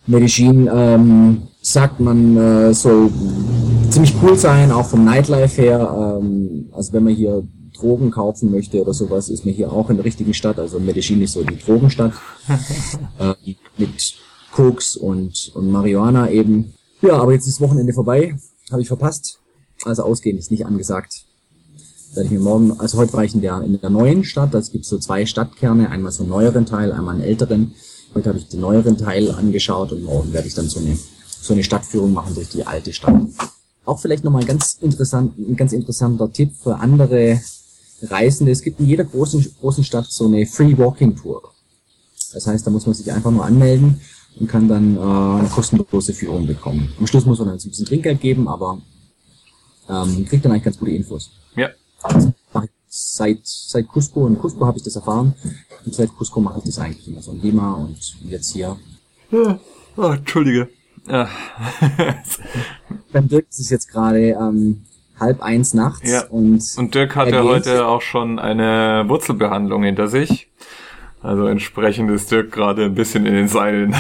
[0.07, 3.11] Medellin, ähm, sagt man, äh, soll
[3.91, 6.19] ziemlich cool sein, auch vom Nightlife her.
[6.21, 7.43] Ähm, also wenn man hier
[7.75, 10.59] Drogen kaufen möchte oder sowas, ist man hier auch in der richtigen Stadt.
[10.59, 12.13] Also Medellin ist so die Drogenstadt.
[13.19, 14.15] äh, mit
[14.53, 16.75] Koks und, und Marihuana eben.
[17.01, 18.37] Ja, aber jetzt ist das Wochenende vorbei.
[18.71, 19.42] Habe ich verpasst.
[19.85, 21.25] Also ausgehen ist nicht angesagt.
[22.15, 24.71] Werde ich mir morgen, also heute war ich in der, in der neuen Stadt, es
[24.71, 27.73] gibt so zwei Stadtkerne, einmal so einen neueren Teil, einmal einen älteren.
[28.15, 30.99] Heute habe ich den neueren Teil angeschaut und morgen werde ich dann so eine,
[31.41, 33.15] so eine Stadtführung machen durch die alte Stadt.
[33.87, 37.41] Auch vielleicht nochmal ganz interessant, ein ganz interessanter Tipp für andere
[38.03, 38.53] Reisende.
[38.53, 41.43] Es gibt in jeder großen, großen Stadt so eine Free Walking Tour.
[42.35, 44.01] Das heißt, da muss man sich einfach nur anmelden
[44.39, 46.93] und kann dann äh, eine kostenlose Führung bekommen.
[46.99, 48.81] Am Schluss muss man dann ein bisschen Trinkgeld geben, aber
[49.89, 51.31] ähm, kriegt dann eigentlich ganz gute Infos.
[51.57, 51.69] Ja.
[52.89, 55.35] Seit, seit Cusco, in Cusco habe ich das erfahren.
[55.85, 58.77] Und seit Cusco mache ich das eigentlich immer so in Lima und jetzt hier.
[59.31, 59.59] Ja.
[59.97, 60.69] Oh, Entschuldige.
[61.09, 61.29] Ja.
[63.13, 64.83] Beim Dirk ist es jetzt gerade ähm,
[65.19, 66.11] halb eins nachts.
[66.11, 66.27] Ja.
[66.27, 70.49] Und, und Dirk hatte heute auch schon eine Wurzelbehandlung hinter sich.
[71.23, 73.95] Also entsprechend ist Dirk gerade ein bisschen in den Seilen.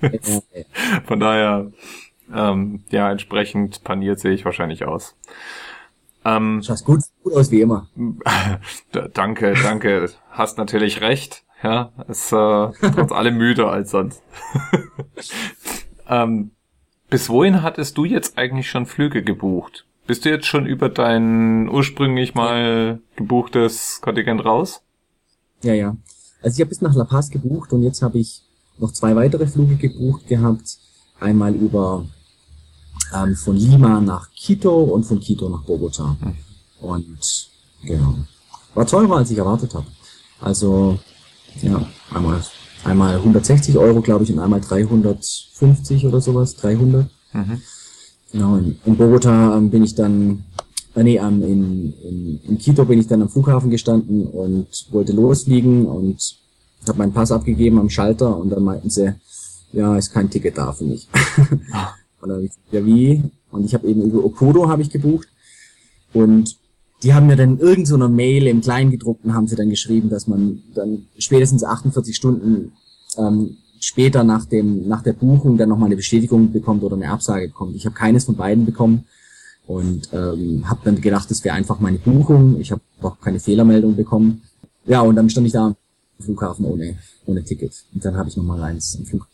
[1.06, 1.72] Von daher
[2.34, 5.16] ähm, ja, entsprechend paniert sehe ich wahrscheinlich aus.
[6.24, 7.88] Ähm, Schaust gut, gut aus wie immer.
[9.14, 10.10] danke, danke.
[10.30, 11.44] Hast natürlich recht.
[11.62, 14.22] Ja, ist äh, trotz allem müder als sonst.
[16.08, 16.50] ähm,
[17.08, 19.86] bis wohin hattest du jetzt eigentlich schon Flüge gebucht?
[20.06, 24.82] Bist du jetzt schon über dein ursprünglich mal gebuchtes Kontingent raus?
[25.62, 25.96] Ja, ja.
[26.42, 28.42] Also ich habe bis nach La Paz gebucht und jetzt habe ich
[28.78, 30.78] noch zwei weitere Flüge gebucht gehabt.
[31.20, 32.04] Einmal über
[33.14, 36.16] ähm, von Lima nach Quito und von Quito nach Bogota.
[36.80, 37.48] Und
[37.84, 38.16] genau.
[38.74, 39.86] War teurer, als ich erwartet habe.
[40.40, 40.98] Also,
[41.60, 42.42] ja, einmal,
[42.84, 47.06] einmal 160 Euro, glaube ich, und einmal 350 oder sowas, 300.
[47.32, 47.62] Mhm.
[48.32, 50.44] Genau, in, in Bogota ähm, bin ich dann,
[50.94, 55.12] äh, nee, ähm, in, in, in Quito bin ich dann am Flughafen gestanden und wollte
[55.12, 56.36] losfliegen und
[56.88, 59.14] habe meinen Pass abgegeben am Schalter und dann meinten sie,
[59.72, 61.08] ja, ist kein Ticket da für mich.
[62.70, 63.22] Ja wie?
[63.50, 65.28] Und ich habe eben über Okudo habe ich gebucht.
[66.12, 66.56] Und
[67.02, 70.62] die haben mir dann irgend so Mail im Kleingedruckten haben sie dann geschrieben, dass man
[70.74, 72.72] dann spätestens 48 Stunden
[73.18, 77.48] ähm, später nach dem nach der Buchung dann nochmal eine Bestätigung bekommt oder eine Absage
[77.48, 77.74] bekommt.
[77.74, 79.04] Ich habe keines von beiden bekommen
[79.66, 82.60] und ähm, habe dann gedacht, das wäre einfach meine Buchung.
[82.60, 84.42] Ich habe auch keine Fehlermeldung bekommen.
[84.86, 85.76] Ja, und dann stand ich da am
[86.20, 87.84] Flughafen ohne ohne Ticket.
[87.92, 89.31] Und dann habe ich nochmal eins im Flughafen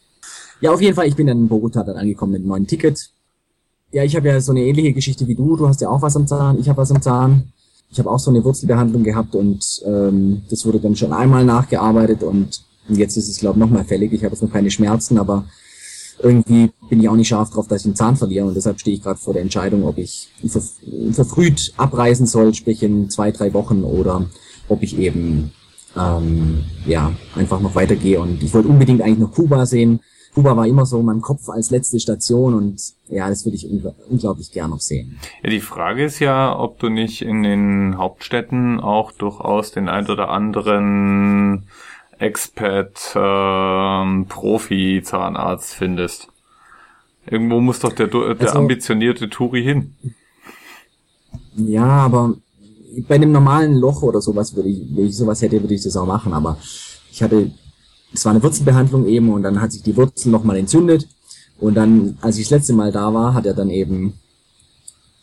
[0.60, 3.10] ja, auf jeden Fall, ich bin dann in Bogota dann angekommen mit einem neuen Ticket.
[3.92, 5.56] Ja, ich habe ja so eine ähnliche Geschichte wie du.
[5.56, 7.52] Du hast ja auch was am Zahn, ich habe was am Zahn.
[7.90, 12.22] Ich habe auch so eine Wurzelbehandlung gehabt und ähm, das wurde dann schon einmal nachgearbeitet
[12.22, 14.12] und jetzt ist es, glaube ich, nochmal fällig.
[14.12, 15.46] Ich habe jetzt noch keine Schmerzen, aber
[16.20, 18.96] irgendwie bin ich auch nicht scharf drauf, dass ich einen Zahn verliere und deshalb stehe
[18.96, 20.62] ich gerade vor der Entscheidung, ob ich ver
[21.12, 24.26] verfrüht abreisen soll, sprich in zwei, drei Wochen oder
[24.68, 25.52] ob ich eben
[25.96, 30.00] ähm, ja einfach noch weitergehe und ich wollte unbedingt eigentlich noch Kuba sehen.
[30.34, 33.68] Kuba war immer so in meinem Kopf als letzte Station und ja, das würde ich
[33.68, 35.18] ungl unglaublich gern noch sehen.
[35.42, 40.08] Ja, die Frage ist ja, ob du nicht in den Hauptstädten auch durchaus den ein
[40.08, 41.64] oder anderen
[42.18, 46.28] Expat ähm, Profi Zahnarzt findest.
[47.26, 49.94] Irgendwo muss doch der, der also, ambitionierte Turi hin.
[51.56, 52.34] Ja, aber
[53.06, 55.96] bei einem normalen Loch oder sowas würde ich, wenn ich sowas hätte, würde ich das
[55.96, 56.32] auch machen.
[56.32, 56.58] Aber
[57.10, 57.50] ich hatte,
[58.12, 61.08] es war eine Wurzelbehandlung eben und dann hat sich die Wurzel nochmal entzündet.
[61.58, 64.14] Und dann, als ich das letzte Mal da war, hat er dann eben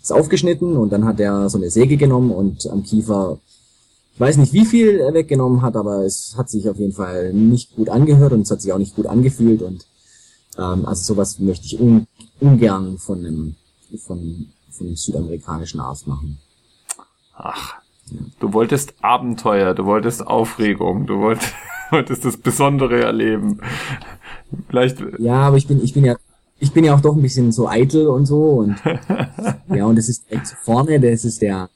[0.01, 3.39] es aufgeschnitten und dann hat er so eine Säge genommen und am Kiefer
[4.15, 7.33] ich weiß nicht, wie viel er weggenommen hat, aber es hat sich auf jeden Fall
[7.33, 9.85] nicht gut angehört und es hat sich auch nicht gut angefühlt und
[10.57, 12.07] ähm, also sowas möchte ich un
[12.39, 13.55] ungern von einem
[13.97, 16.37] von, von einem südamerikanischen Arzt machen.
[17.35, 17.73] Ach,
[18.09, 18.21] ja.
[18.39, 21.51] du wolltest Abenteuer, du wolltest Aufregung, du wolltest,
[21.91, 23.59] wolltest das Besondere erleben.
[24.69, 24.97] Vielleicht.
[25.19, 26.15] Ja, aber ich bin, ich bin ja,
[26.59, 28.77] ich bin ja auch doch ein bisschen so eitel und so und
[29.75, 31.69] ja, und das ist direkt vorne, das ist der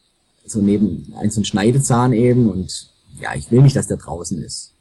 [0.46, 4.42] so neben ein so ein Schneidezahn eben und ja, ich will nicht, dass der draußen
[4.42, 4.74] ist.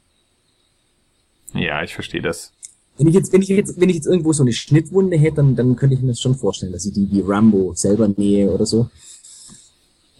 [1.53, 2.53] Ja, ich verstehe das.
[2.97, 5.55] Wenn ich jetzt, wenn ich jetzt, wenn ich jetzt irgendwo so eine Schnittwunde hätte, dann,
[5.55, 8.65] dann könnte ich mir das schon vorstellen, dass ich die wie Rambo selber nähe oder
[8.65, 8.89] so.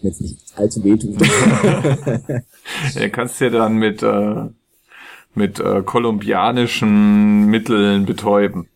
[0.02, 1.18] Jetzt nicht allzu wehtun.
[2.94, 4.46] ja, kannst du ja dann mit, äh,
[5.34, 8.68] mit äh, kolumbianischen Mitteln betäuben.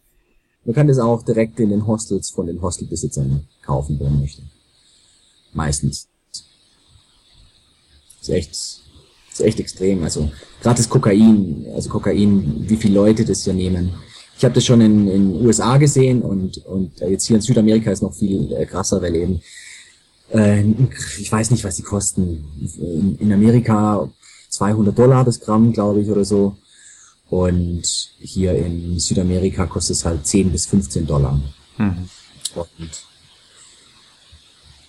[0.65, 4.43] Man kann das auch direkt in den Hostels von den Hostelbesitzern kaufen, wenn man möchte.
[5.53, 6.09] Meistens
[8.23, 10.03] ist echt, ist echt extrem.
[10.03, 10.31] Also
[10.63, 13.93] gerade das Kokain, also Kokain, wie viele Leute das hier nehmen.
[14.37, 18.03] Ich habe das schon in den USA gesehen und, und jetzt hier in Südamerika ist
[18.03, 19.41] noch viel äh, krasser, weil eben,
[20.33, 20.63] äh,
[21.19, 22.45] ich weiß nicht, was die kosten.
[22.79, 24.11] In, in Amerika
[24.55, 26.57] 200 Dollar das Gramm, glaube ich, oder so.
[27.31, 27.83] Und
[28.19, 31.41] hier in Südamerika kostet es halt 10 bis 15 Dollar.
[31.79, 32.09] Mhm.
[32.55, 33.05] Und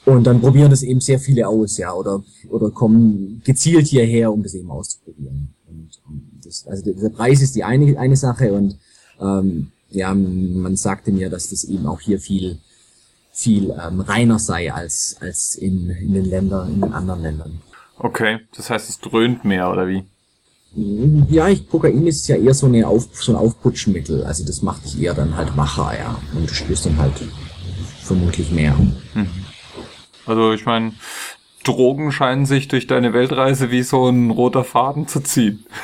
[0.05, 4.43] und dann probieren das eben sehr viele aus, ja, oder, oder kommen gezielt hierher, um
[4.43, 5.55] das eben auszuprobieren.
[5.67, 8.77] Und, und das, also der Preis ist die eine, eine Sache und
[9.19, 12.59] ähm, ja, man sagte mir, dass das eben auch hier viel,
[13.31, 17.61] viel ähm, reiner sei als, als in, in den Ländern, in den anderen Ländern.
[17.97, 20.03] Okay, das heißt, es dröhnt mehr, oder wie?
[21.29, 24.25] Ja, ich, Kokain ist ja eher so, eine Auf, so ein Aufputschmittel.
[24.25, 26.19] Also das macht dich eher dann halt wacher, ja.
[26.35, 27.13] Und du spürst dann halt
[28.01, 28.75] vermutlich mehr.
[29.13, 29.27] Mhm.
[30.25, 30.93] Also ich meine,
[31.63, 35.65] Drogen scheinen sich durch deine Weltreise wie so ein roter Faden zu ziehen.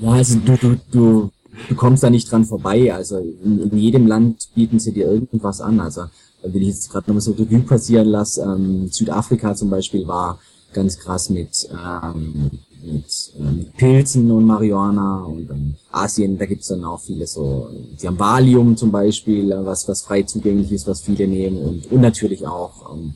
[0.00, 1.30] Ja, also du, du, du,
[1.70, 2.92] du kommst da nicht dran vorbei.
[2.92, 5.80] Also in, in jedem Land bieten sie dir irgendwas an.
[5.80, 6.02] Also
[6.42, 10.38] wenn ich jetzt gerade nochmal so Revue passieren lasse, ähm, Südafrika zum Beispiel war
[10.72, 12.50] ganz krass mit, ähm,
[12.82, 17.68] mit, äh, mit Pilzen und Marihuana und ähm, Asien, da gibt's dann auch viele so,
[18.00, 21.92] die haben Valium zum Beispiel, äh, was, was frei zugänglich ist, was viele nehmen und,
[21.92, 23.14] und natürlich auch ähm,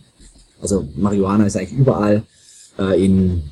[0.61, 2.23] also Marihuana ist eigentlich überall.
[2.79, 3.43] Äh, in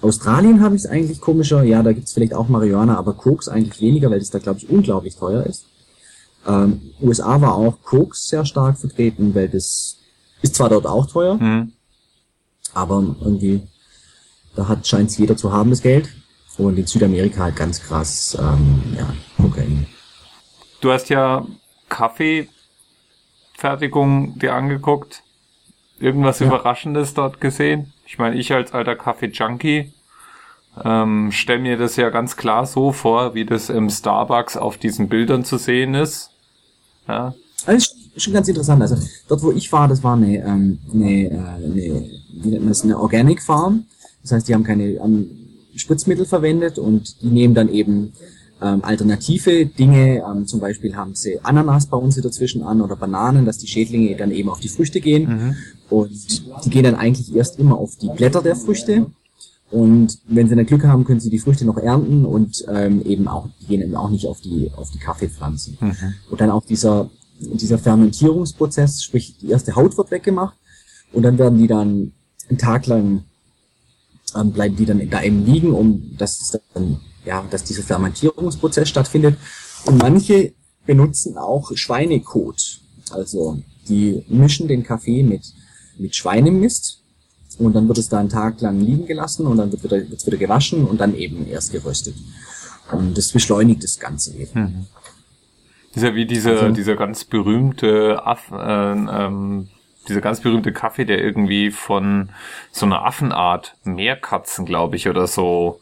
[0.00, 1.62] Australien habe ich es eigentlich komischer.
[1.62, 4.58] Ja, da gibt es vielleicht auch Marihuana, aber Koks eigentlich weniger, weil das da, glaube
[4.58, 5.64] ich, unglaublich teuer ist.
[6.46, 9.96] Ähm, USA war auch Koks sehr stark vertreten, weil das
[10.42, 11.72] ist zwar dort auch teuer, mhm.
[12.74, 13.62] Aber irgendwie,
[14.54, 16.08] da hat scheint jeder zu haben, das Geld.
[16.56, 19.88] Und in Südamerika halt ganz krass, ähm, ja, Kokain.
[20.80, 21.44] Du hast ja
[21.88, 25.24] Kaffeefertigung dir angeguckt
[25.98, 26.46] irgendwas ja.
[26.46, 27.92] Überraschendes dort gesehen?
[28.06, 29.92] Ich meine, ich als alter Kaffee-Junkie
[30.84, 35.08] ähm, stelle mir das ja ganz klar so vor, wie das im Starbucks auf diesen
[35.08, 36.30] Bildern zu sehen ist.
[37.08, 37.34] Ja.
[37.66, 38.82] Also schon ganz interessant.
[38.82, 38.96] Also
[39.28, 42.10] dort, wo ich war, das war eine, ähm, eine, äh, eine
[42.42, 43.84] wie nennt man das, eine Organic Farm.
[44.22, 45.30] Das heißt, die haben keine ähm,
[45.76, 48.12] Spritzmittel verwendet und die nehmen dann eben
[48.62, 50.22] ähm, alternative Dinge.
[50.28, 54.16] Ähm, zum Beispiel haben sie Ananas bauen sie dazwischen an oder Bananen, dass die Schädlinge
[54.16, 55.28] dann eben auf die Früchte gehen.
[55.28, 55.56] Mhm.
[55.90, 59.06] Und die gehen dann eigentlich erst immer auf die Blätter der Früchte.
[59.70, 63.26] Und wenn sie dann Glück haben, können sie die Früchte noch ernten und ähm, eben
[63.26, 65.78] auch, die gehen eben auch nicht auf die, auf die Kaffeepflanzen.
[65.80, 66.14] Mhm.
[66.30, 70.56] Und dann auch dieser, dieser Fermentierungsprozess, sprich die erste Haut wird weggemacht
[71.12, 72.12] und dann werden die dann
[72.48, 73.24] einen Tag lang
[74.34, 79.36] ähm, bleiben die dann da eben liegen, um dass dann ja, dass dieser Fermentierungsprozess stattfindet.
[79.86, 80.52] Und manche
[80.86, 82.80] benutzen auch Schweinekot.
[83.10, 85.42] Also die mischen den Kaffee mit,
[85.98, 87.00] mit Schweinemist
[87.58, 90.36] und dann wird es da einen Tag lang liegen gelassen und dann wird wird's wieder
[90.36, 92.14] gewaschen und dann eben erst geröstet.
[92.90, 94.60] Und das beschleunigt das Ganze eben.
[94.60, 94.86] Mhm.
[95.94, 99.68] Ist ja wie dieser, also, dieser ganz berühmte Aff, äh, ähm,
[100.08, 102.30] dieser ganz berühmte Kaffee, der irgendwie von
[102.72, 105.80] so einer Affenart, Meerkatzen, glaube ich, oder so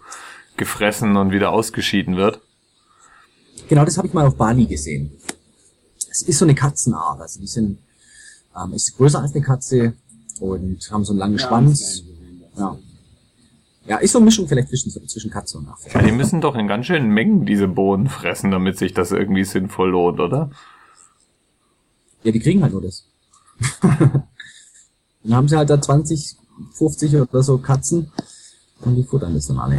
[0.57, 2.40] gefressen und wieder ausgeschieden wird.
[3.68, 5.11] Genau, das habe ich mal auf Bali gesehen.
[6.11, 7.79] Es ist so eine Katzenart, also die sind
[8.57, 9.94] ähm, ist größer als eine Katze
[10.40, 12.03] und haben so einen langen ja, Schwanz.
[12.57, 12.77] Ja.
[13.87, 15.90] Ja, ist so eine Mischung vielleicht zwischen, zwischen Katze und Affe.
[15.92, 19.45] Ja, die müssen doch in ganz schönen Mengen diese Bohnen fressen, damit sich das irgendwie
[19.45, 20.51] sinnvoll lohnt, oder?
[22.23, 23.07] Ja, die kriegen halt nur das.
[23.83, 26.37] dann haben sie halt da 20,
[26.75, 28.12] 50 oder so Katzen
[28.81, 29.79] und die futtern das dann alle.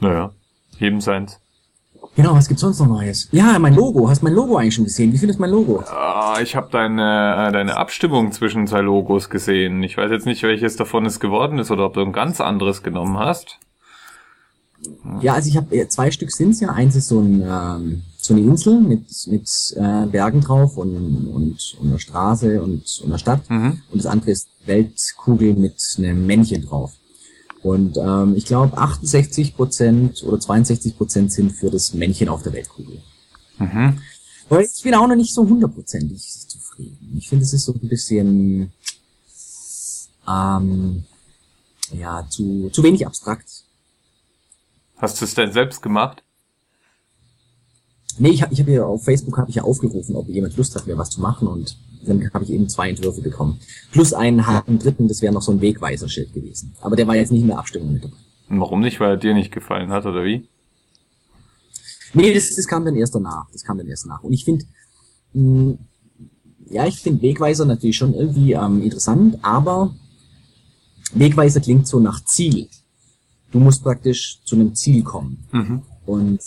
[0.00, 0.32] Naja,
[0.78, 1.38] jedem seins.
[2.16, 3.28] Genau, was gibt's sonst noch Neues?
[3.30, 4.08] Ja, mein Logo.
[4.08, 5.12] Hast mein Logo eigentlich schon gesehen?
[5.12, 5.82] Wie findest du mein Logo?
[5.86, 9.82] Ah, ich habe deine, äh, deine Abstimmung zwischen zwei Logos gesehen.
[9.82, 12.82] Ich weiß jetzt nicht, welches davon es geworden ist oder ob du ein ganz anderes
[12.82, 13.58] genommen hast.
[15.20, 16.70] Ja, also ich habe äh, zwei Stück sind's ja.
[16.70, 21.76] Eins ist so, ein, ähm, so eine Insel mit, mit äh, Bergen drauf und, und,
[21.78, 23.48] und einer Straße und, und einer Stadt.
[23.48, 23.82] Mhm.
[23.90, 26.92] Und das andere ist Weltkugel mit einem Männchen drauf.
[27.62, 32.52] Und ähm, ich glaube, 68 Prozent oder 62 Prozent sind für das Männchen auf der
[32.52, 33.02] Weltkugel.
[33.58, 33.98] Mhm.
[34.48, 37.14] Aber ich bin auch noch nicht so hundertprozentig zufrieden.
[37.18, 38.72] Ich finde, es ist so ein bisschen
[40.28, 41.04] ähm,
[41.92, 43.64] ja zu, zu wenig abstrakt.
[44.96, 46.22] Hast du es denn selbst gemacht?
[48.18, 50.74] Nee, ich habe ich hab hier auf Facebook habe ich ja aufgerufen, ob jemand Lust
[50.74, 53.60] hat, mir was zu machen und dann habe ich eben zwei Entwürfe bekommen.
[53.92, 56.74] Plus einen harten dritten, das wäre noch so ein Wegweiserschild gewesen.
[56.80, 58.16] Aber der war jetzt nicht in der Abstimmung mit dabei.
[58.48, 58.98] Und warum nicht?
[59.00, 60.48] Weil er dir nicht gefallen hat, oder wie?
[62.14, 63.46] Nee, das, das kam dann erst danach.
[63.52, 64.22] Das kam dann erst nach.
[64.22, 64.64] Und ich finde,
[65.32, 65.78] hm,
[66.68, 69.94] ja, ich finde Wegweiser natürlich schon irgendwie ähm, interessant, aber
[71.12, 72.68] Wegweiser klingt so nach Ziel.
[73.50, 75.44] Du musst praktisch zu einem Ziel kommen.
[75.52, 75.82] Mhm.
[76.06, 76.40] Und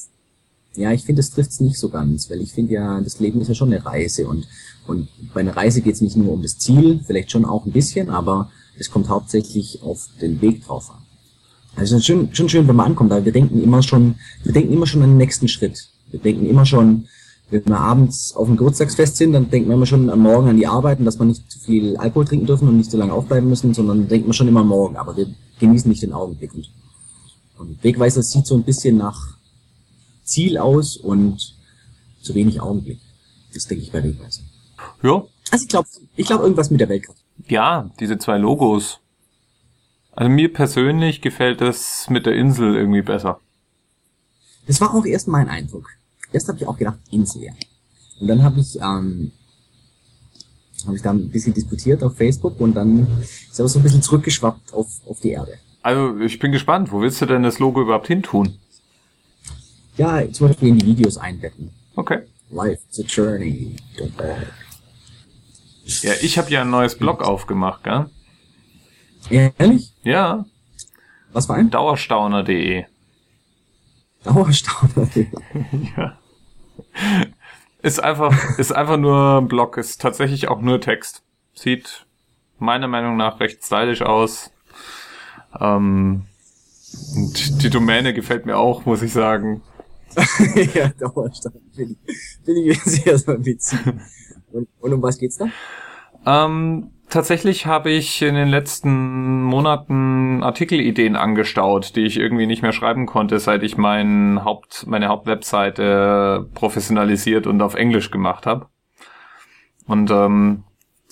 [0.75, 3.47] ja, ich finde, das trifft's nicht so ganz, weil ich finde ja, das Leben ist
[3.47, 4.47] ja schon eine Reise und,
[4.87, 8.09] und bei einer Reise geht's nicht nur um das Ziel, vielleicht schon auch ein bisschen,
[8.09, 11.03] aber es kommt hauptsächlich auf den Weg drauf an.
[11.75, 14.85] Also schon, schon schön, wenn man ankommt, aber wir denken immer schon, wir denken immer
[14.85, 15.89] schon an den nächsten Schritt.
[16.11, 17.07] Wir denken immer schon,
[17.49, 20.57] wenn wir abends auf dem Geburtstagsfest sind, dann denken wir immer schon am Morgen an
[20.57, 23.13] die Arbeit und dass wir nicht zu viel Alkohol trinken dürfen und nicht so lange
[23.13, 25.27] aufbleiben müssen, sondern denken wir schon immer morgen, aber wir
[25.59, 26.53] genießen nicht den Augenblick.
[26.53, 26.69] Und,
[27.57, 29.37] und Wegweiser sieht so ein bisschen nach,
[30.23, 31.55] Ziel aus und
[32.21, 32.99] zu wenig Augenblick.
[33.53, 34.41] Das denke ich bei Wegweiser.
[35.01, 35.23] Ja.
[35.51, 37.19] Also ich glaube, ich glaube irgendwas mit der Weltkarte.
[37.47, 38.99] Ja, diese zwei Logos.
[40.11, 43.39] Also mir persönlich gefällt das mit der Insel irgendwie besser.
[44.67, 45.89] Das war auch erst mein Eindruck.
[46.31, 47.51] Erst habe ich auch gedacht, Insel, ja.
[48.19, 49.31] Und dann habe ich, ähm,
[50.85, 54.01] habe ich da ein bisschen diskutiert auf Facebook und dann ist aber so ein bisschen
[54.01, 55.57] zurückgeschwappt auf, auf die Erde.
[55.81, 58.57] Also ich bin gespannt, wo willst du denn das Logo überhaupt hin tun?
[59.97, 61.71] Ja, zum Beispiel in die Videos einbetten.
[61.95, 62.23] Okay.
[62.49, 63.75] Life's a journey.
[65.85, 68.09] Ja, ich habe ja ein neues Blog aufgemacht, gell?
[69.29, 69.93] Ehrlich?
[70.03, 70.45] Ja.
[71.31, 71.69] Was war ein?
[71.69, 72.85] Dauerstauner.de.
[74.23, 75.27] Dauerstauner.de.
[75.97, 76.17] ja.
[77.81, 81.21] Ist einfach, ist einfach nur ein Blog, ist tatsächlich auch nur Text.
[81.53, 82.05] Sieht
[82.57, 84.51] meiner Meinung nach recht stylisch aus.
[85.59, 86.25] Ähm,
[87.15, 89.61] und die Domäne gefällt mir auch, muss ich sagen.
[90.73, 91.55] ja, Dauerstand.
[91.75, 93.79] Bin ich, bin ich sehr, sehr witzig.
[94.51, 95.47] Und, und um was geht's da?
[96.25, 102.73] Ähm, tatsächlich habe ich in den letzten Monaten Artikelideen angestaut, die ich irgendwie nicht mehr
[102.73, 108.67] schreiben konnte, seit ich mein Haupt, meine Hauptwebseite professionalisiert und auf Englisch gemacht habe.
[109.85, 110.63] Und ähm,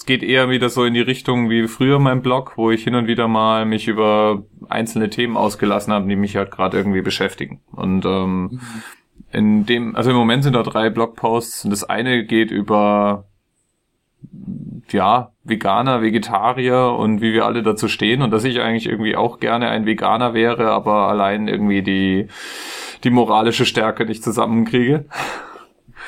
[0.02, 2.96] es geht eher wieder so in die Richtung wie früher mein Blog, wo ich hin
[2.96, 7.62] und wieder mal mich über einzelne Themen ausgelassen habe, die mich halt gerade irgendwie beschäftigen.
[7.72, 8.62] Und ähm, mhm.
[9.32, 13.26] in dem, also im Moment sind da drei Blogposts und das eine geht über
[14.90, 19.40] ja, Veganer, Vegetarier und wie wir alle dazu stehen und dass ich eigentlich irgendwie auch
[19.40, 22.28] gerne ein Veganer wäre, aber allein irgendwie die,
[23.04, 25.06] die moralische Stärke nicht zusammenkriege.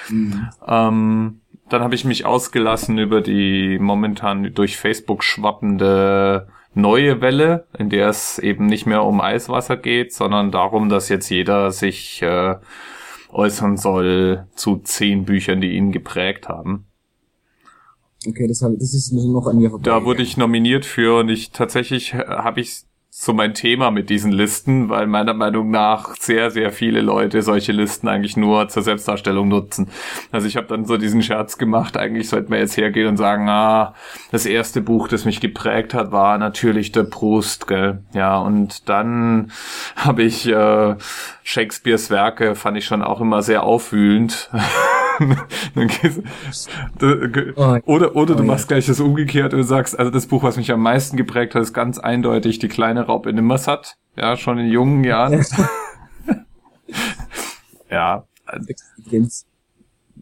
[0.10, 0.50] Mhm.
[0.68, 7.90] ähm, dann habe ich mich ausgelassen über die momentan durch Facebook schwappende neue Welle, in
[7.90, 12.56] der es eben nicht mehr um Eiswasser geht, sondern darum, dass jetzt jeder sich äh,
[13.32, 16.86] äußern soll zu zehn Büchern, die ihn geprägt haben.
[18.28, 19.84] Okay, das, hab, das ist noch an mir vorbei.
[19.84, 22.84] Da wurde ich nominiert für und ich tatsächlich habe ich
[23.16, 27.72] so mein Thema mit diesen Listen, weil meiner Meinung nach sehr, sehr viele Leute solche
[27.72, 29.88] Listen eigentlich nur zur Selbstdarstellung nutzen.
[30.32, 33.48] Also ich habe dann so diesen Scherz gemacht, eigentlich sollte man jetzt hergehen und sagen,
[33.50, 33.94] ah,
[34.32, 38.02] das erste Buch, das mich geprägt hat, war natürlich der Proust, gell?
[38.14, 39.52] Ja, und dann
[39.96, 40.96] habe ich äh,
[41.44, 44.50] Shakespeares Werke, fand ich schon auch immer sehr aufwühlend.
[47.56, 50.58] Oh, oder oder du oh, machst gleich das umgekehrt und sagst, also das Buch, was
[50.58, 53.98] mich am meisten geprägt hat, ist ganz eindeutig die kleine Raupe Nimmersatt.
[54.16, 55.44] Ja, schon in jungen Jahren.
[57.90, 58.26] ja.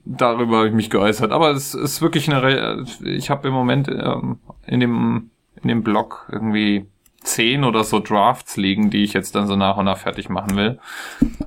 [0.05, 1.31] Darüber habe ich mich geäußert.
[1.31, 5.31] Aber es ist wirklich eine, Re ich habe im Moment ähm, in dem
[5.61, 6.87] in dem Blog irgendwie
[7.21, 10.55] zehn oder so Drafts liegen, die ich jetzt dann so nach und nach fertig machen
[10.57, 10.79] will.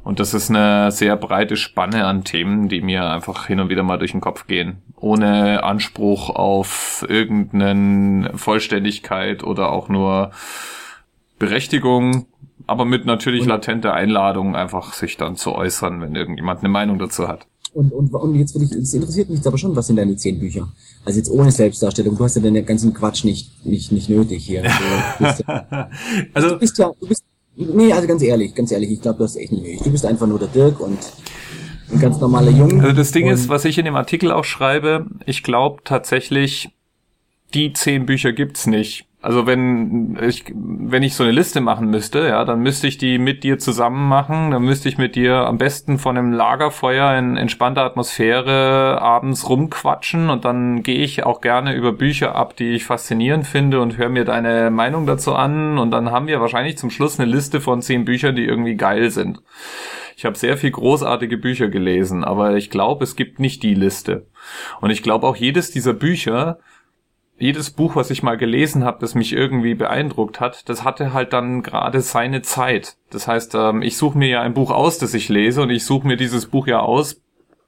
[0.03, 3.83] Und das ist eine sehr breite Spanne an Themen, die mir einfach hin und wieder
[3.83, 4.83] mal durch den Kopf gehen.
[4.97, 10.31] Ohne Anspruch auf irgendeine Vollständigkeit oder auch nur
[11.39, 12.27] Berechtigung,
[12.66, 17.29] aber mit natürlich latenter Einladung, einfach sich dann zu äußern, wenn irgendjemand eine Meinung dazu
[17.29, 17.47] hat.
[17.75, 20.39] Und, und, und jetzt will ich, es interessiert mich aber schon, was sind deine zehn
[20.39, 20.68] Bücher?
[21.05, 24.62] Also jetzt ohne Selbstdarstellung, du hast ja den ganzen Quatsch nicht, nicht, nicht nötig hier.
[25.18, 25.91] Also, ja,
[26.33, 27.25] also du bist ja, du bist,
[27.57, 29.83] nee, also ganz ehrlich, ganz ehrlich, ich glaube, du hast echt nicht nötig.
[29.83, 30.99] Du bist einfach nur der Dirk und
[31.93, 32.83] ein ganz normaler Junge.
[32.83, 36.70] Also das Ding ist, was ich in dem Artikel auch schreibe, ich glaube tatsächlich,
[37.55, 39.07] die zehn Bücher gibt's nicht.
[39.25, 43.16] Also wenn ich, wenn ich so eine Liste machen müsste, ja, dann müsste ich die
[43.16, 44.51] mit dir zusammen machen.
[44.51, 50.29] Dann müsste ich mit dir am besten von einem Lagerfeuer in entspannter Atmosphäre abends rumquatschen
[50.29, 54.11] und dann gehe ich auch gerne über Bücher ab, die ich faszinierend finde und höre
[54.11, 57.81] mir deine Meinung dazu an und dann haben wir wahrscheinlich zum Schluss eine Liste von
[57.81, 59.41] zehn Büchern, die irgendwie geil sind.
[60.18, 64.27] Ich habe sehr viel großartige Bücher gelesen, aber ich glaube, es gibt nicht die Liste.
[64.83, 66.59] Und ich glaube auch jedes dieser Bücher
[67.39, 71.32] jedes Buch, was ich mal gelesen habe, das mich irgendwie beeindruckt hat, das hatte halt
[71.32, 72.97] dann gerade seine Zeit.
[73.11, 75.85] Das heißt, ähm, ich suche mir ja ein Buch aus, das ich lese, und ich
[75.85, 77.20] suche mir dieses Buch ja aus,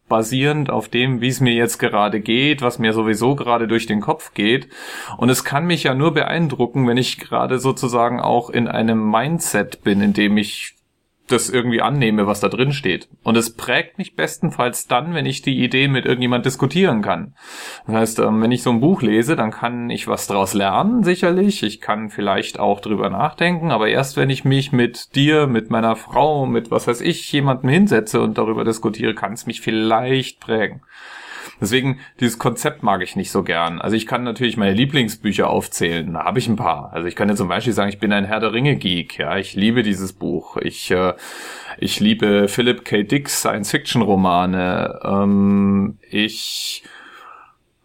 [0.09, 4.01] basierend auf dem, wie es mir jetzt gerade geht, was mir sowieso gerade durch den
[4.01, 4.69] Kopf geht.
[5.17, 9.83] Und es kann mich ja nur beeindrucken, wenn ich gerade sozusagen auch in einem Mindset
[9.83, 10.76] bin, in dem ich
[11.27, 13.09] das irgendwie annehme, was da drin steht.
[13.23, 17.35] Und es prägt mich bestenfalls dann, wenn ich die Idee mit irgendjemand diskutieren kann.
[17.87, 21.03] Das heißt, ähm, wenn ich so ein Buch lese, dann kann ich was daraus lernen,
[21.03, 21.63] sicherlich.
[21.63, 25.97] Ich kann vielleicht auch drüber nachdenken, aber erst wenn ich mich mit dir, mit meiner
[25.97, 30.83] Frau, mit was weiß ich, jemandem hinsetze und darüber diskutiere, kann es mich vielleicht prägen.
[31.61, 33.81] Deswegen, dieses Konzept mag ich nicht so gern.
[33.81, 36.93] Also ich kann natürlich meine Lieblingsbücher aufzählen, da habe ich ein paar.
[36.93, 39.55] Also ich kann ja zum Beispiel sagen, ich bin ein Herr der Ringe-Geek, ja, ich
[39.55, 40.57] liebe dieses Buch.
[40.59, 41.15] Ich, äh,
[41.79, 43.03] ich liebe Philip K.
[43.03, 45.01] Dicks Science-Fiction-Romane.
[45.05, 46.83] Ähm, ich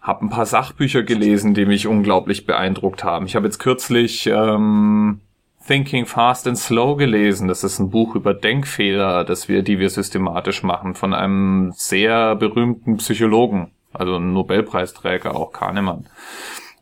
[0.01, 3.25] habe ein paar Sachbücher gelesen, die mich unglaublich beeindruckt haben.
[3.27, 5.21] Ich habe jetzt kürzlich ähm,
[5.65, 7.47] Thinking Fast and Slow gelesen.
[7.47, 12.35] Das ist ein Buch über Denkfehler, das wir, die wir systematisch machen, von einem sehr
[12.35, 16.07] berühmten Psychologen, also Nobelpreisträger, auch Kahnemann.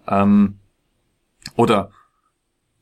[0.07, 0.59] Ähm,
[1.55, 1.91] oder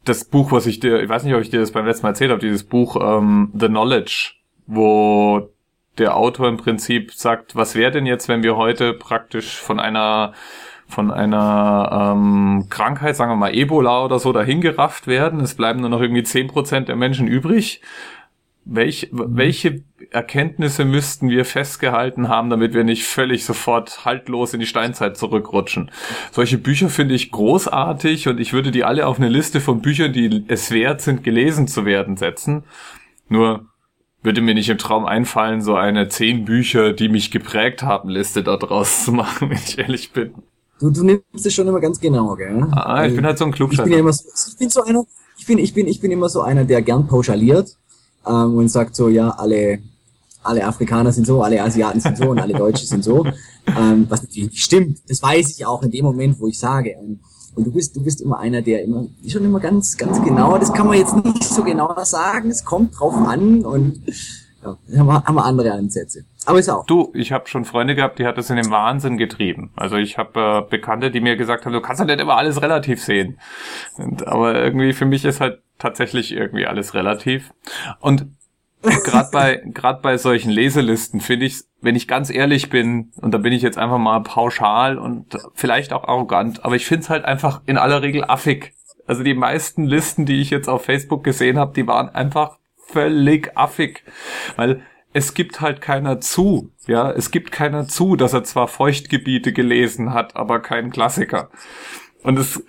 [0.06, 2.12] das Buch, was ich dir, ich weiß nicht, ob ich dir das beim letzten Mal
[2.12, 4.34] erzählt habe, dieses Buch ähm, The Knowledge,
[4.66, 5.50] wo
[5.98, 10.34] der Autor im Prinzip sagt, was wäre denn jetzt, wenn wir heute praktisch von einer
[10.88, 15.42] von einer ähm, Krankheit, sagen wir mal Ebola oder so, dahingerafft werden.
[15.42, 17.82] Es bleiben nur noch irgendwie zehn Prozent der Menschen übrig.
[18.70, 24.66] Welch, welche Erkenntnisse müssten wir festgehalten haben, damit wir nicht völlig sofort haltlos in die
[24.66, 25.92] Steinzeit zurückrutschen?
[26.32, 30.12] Solche Bücher finde ich großartig und ich würde die alle auf eine Liste von Büchern,
[30.12, 32.64] die es wert sind, gelesen zu werden, setzen.
[33.30, 33.68] Nur
[34.24, 38.44] würde mir nicht im Traum einfallen, so eine zehn Bücher, die mich geprägt haben, Liste
[38.44, 40.34] da draus zu machen, wenn ich ehrlich bin.
[40.80, 42.68] Du, du nimmst es schon immer ganz genau, gell?
[42.72, 43.84] Ah, ich bin halt so ein Klugscheißer.
[43.84, 45.04] Ich bin, ja immer so, ich bin so einer,
[45.38, 47.76] ich bin, ich bin, ich bin immer so einer, der gern pauschaliert
[48.28, 49.80] ähm, und sagt so, ja, alle,
[50.44, 53.26] alle Afrikaner sind so, alle Asiaten sind so und alle Deutsche sind so.
[53.78, 55.00] Ähm, was natürlich nicht stimmt.
[55.10, 56.92] Das weiß ich auch in dem Moment, wo ich sage.
[56.92, 57.20] Ähm,
[57.54, 60.72] und du bist, du bist immer einer, der immer, schon immer ganz, ganz genau, das
[60.72, 64.00] kann man jetzt nicht so genau sagen, es kommt drauf an und
[64.64, 66.24] ja, haben wir, haben wir andere Ansätze.
[66.48, 66.86] Aber ist auch.
[66.86, 69.72] Du, ich habe schon Freunde gehabt, die hat das in den Wahnsinn getrieben.
[69.76, 72.62] Also ich habe äh, Bekannte, die mir gesagt haben, du kannst ja nicht immer alles
[72.62, 73.38] relativ sehen.
[73.98, 77.52] Und, aber irgendwie für mich ist halt tatsächlich irgendwie alles relativ.
[78.00, 78.28] Und
[78.82, 83.40] gerade bei gerade bei solchen Leselisten finde ich, wenn ich ganz ehrlich bin, und da
[83.40, 87.26] bin ich jetzt einfach mal pauschal und vielleicht auch arrogant, aber ich finde es halt
[87.26, 88.74] einfach in aller Regel affig.
[89.06, 93.52] Also die meisten Listen, die ich jetzt auf Facebook gesehen habe, die waren einfach völlig
[93.58, 94.04] affig,
[94.56, 94.82] weil
[95.14, 96.70] es gibt halt keiner zu.
[96.88, 101.50] Ja, es gibt keiner zu, dass er zwar Feuchtgebiete gelesen hat, aber kein Klassiker.
[102.24, 102.62] Und es,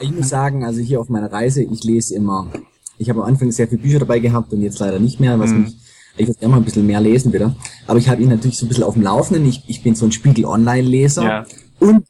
[0.00, 2.50] Ich muss sagen, also hier auf meiner Reise, ich lese immer,
[2.98, 5.50] ich habe am Anfang sehr viele Bücher dabei gehabt und jetzt leider nicht mehr, was
[5.50, 5.62] Mhm.
[5.62, 5.76] mich,
[6.16, 7.54] ich würde gerne mal ein bisschen mehr lesen wieder.
[7.86, 9.46] Aber ich habe ihn natürlich so ein bisschen auf dem Laufenden.
[9.46, 11.22] Ich, ich bin so ein Spiegel-Online-Leser.
[11.24, 11.46] Ja.
[11.80, 12.06] Und,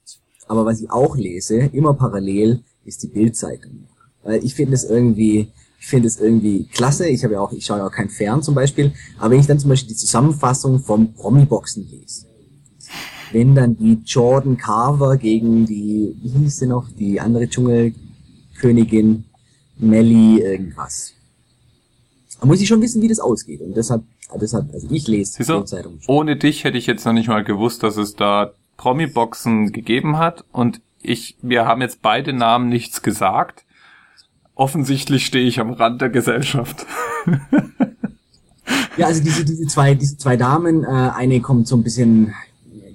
[0.46, 3.86] aber was ich auch lese, immer parallel, ist die Bildzeitung.
[4.22, 7.08] Weil ich finde es irgendwie, ich finde es irgendwie klasse.
[7.08, 8.92] Ich habe ja auch, ich schaue ja auch kein Fern zum Beispiel.
[9.18, 12.26] Aber wenn ich dann zum Beispiel die Zusammenfassung vom Promi-Boxen lese,
[13.32, 19.24] wenn dann die Jordan Carver gegen die, wie hieß sie noch, die andere Dschungelkönigin,
[19.76, 21.12] Melly irgendwas.
[22.40, 23.60] Da muss ich schon wissen, wie das ausgeht.
[23.60, 24.04] Und deshalb,
[24.40, 25.98] deshalb, also ich lese Siehst du, Bildzeitung.
[26.06, 30.44] ohne dich hätte ich jetzt noch nicht mal gewusst, dass es da Promi-Boxen gegeben hat
[30.52, 33.64] und ich, wir haben jetzt beide Namen nichts gesagt.
[34.54, 36.86] Offensichtlich stehe ich am Rand der Gesellschaft.
[38.96, 42.32] Ja, also diese, diese zwei, diese zwei Damen, äh, eine kommt so ein bisschen,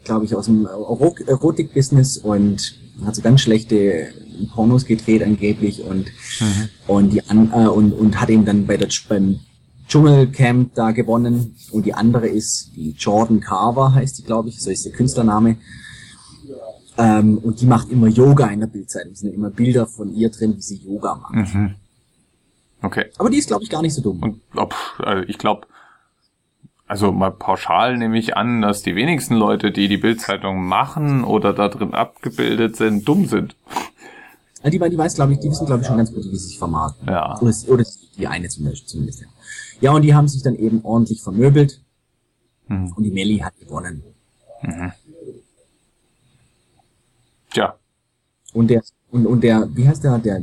[0.05, 4.07] glaube ich, aus dem Ero- Erotik-Business und hat so ganz schlechte
[4.55, 6.07] Pornos gedreht angeblich und
[6.87, 9.41] und die an, äh, und und hat eben dann bei der beim
[9.89, 14.69] Dschungelcamp da gewonnen und die andere ist die Jordan Carver heißt die, glaube ich, so
[14.71, 15.57] ist der Künstlername.
[16.99, 19.13] Ähm, und die macht immer Yoga in der Bildzeitung.
[19.13, 21.33] Es sind immer Bilder von ihr drin, wie sie Yoga macht.
[21.55, 21.75] Mhm.
[22.81, 23.05] Okay.
[23.17, 24.21] Aber die ist, glaube ich, gar nicht so dumm.
[24.21, 24.75] Und ob,
[25.05, 25.67] äh, ich glaube,
[26.87, 31.53] also mal pauschal nehme ich an, dass die wenigsten Leute, die die Bildzeitung machen oder
[31.53, 33.55] da drin abgebildet sind, dumm sind.
[34.63, 36.47] Ja, die, die weiß, glaube ich, die wissen, glaube ich, schon ganz gut, wie sie
[36.47, 37.07] sich vermarkten.
[37.07, 37.39] Ja.
[37.39, 37.85] Oder, oder
[38.17, 39.21] die eine zum Beispiel zumindest.
[39.21, 39.27] Ja.
[39.81, 41.81] ja, und die haben sich dann eben ordentlich vermöbelt
[42.69, 42.93] Mhm.
[42.95, 44.03] und die Melli hat gewonnen.
[47.51, 47.75] Tja,
[48.53, 48.81] Und der,
[49.11, 50.41] und, und der, wie heißt der, der,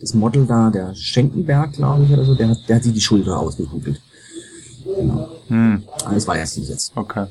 [0.00, 3.00] das Model da, der Schenkenberg, glaube ich, oder so, der, hat- der hat sich die
[3.00, 4.00] Schulter ausgekugelt.
[4.84, 5.28] Genau.
[5.48, 6.92] hm, Das war erst nicht jetzt.
[6.96, 7.26] okay.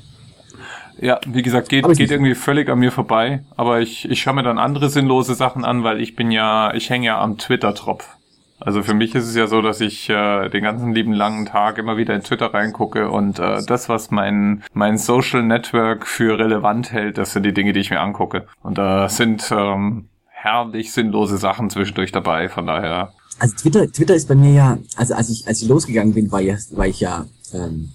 [1.00, 3.44] Ja, wie gesagt, geht, geht irgendwie völlig an mir vorbei.
[3.56, 6.90] Aber ich, ich schaue mir dann andere sinnlose Sachen an, weil ich bin ja, ich
[6.90, 8.17] hänge ja am Twitter-Tropf.
[8.60, 11.78] Also für mich ist es ja so, dass ich äh, den ganzen lieben langen Tag
[11.78, 16.92] immer wieder in Twitter reingucke und äh, das, was mein mein Social Network für relevant
[16.92, 18.48] hält, das sind die Dinge, die ich mir angucke.
[18.64, 22.50] Und da sind ähm, herrlich sinnlose Sachen zwischendurch dabei.
[22.50, 26.14] Von daher, Also Twitter, Twitter ist bei mir ja, also als ich, als ich losgegangen
[26.14, 27.90] bin, war, ja, war ich ja ähm,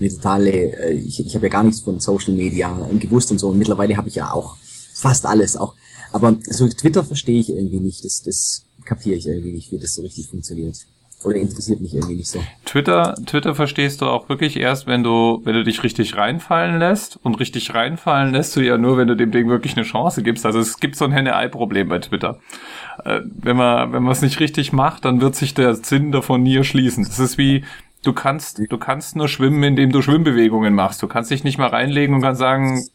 [0.00, 3.48] eine totale, äh, ich, ich habe ja gar nichts von Social Media gewusst und so.
[3.48, 4.56] Und mittlerweile habe ich ja auch
[4.94, 5.74] fast alles auch.
[6.12, 8.04] Aber so Twitter verstehe ich irgendwie nicht.
[8.04, 10.76] Das, das kapiere ich irgendwie nicht, wie das so richtig funktioniert.
[11.24, 12.40] Oder interessiert mich irgendwie nicht so.
[12.64, 17.18] Twitter, Twitter verstehst du auch wirklich erst, wenn du, wenn du dich richtig reinfallen lässt.
[17.24, 20.46] Und richtig reinfallen lässt du ja nur, wenn du dem Ding wirklich eine Chance gibst.
[20.46, 22.38] Also es gibt so ein Henne-Ei-Problem bei Twitter.
[23.04, 26.44] Äh, wenn man, wenn man es nicht richtig macht, dann wird sich der Sinn davon
[26.44, 27.04] nie erschließen.
[27.04, 27.64] Das ist wie,
[28.04, 31.02] du kannst, du kannst nur schwimmen, indem du Schwimmbewegungen machst.
[31.02, 32.86] Du kannst dich nicht mal reinlegen und kannst sagen,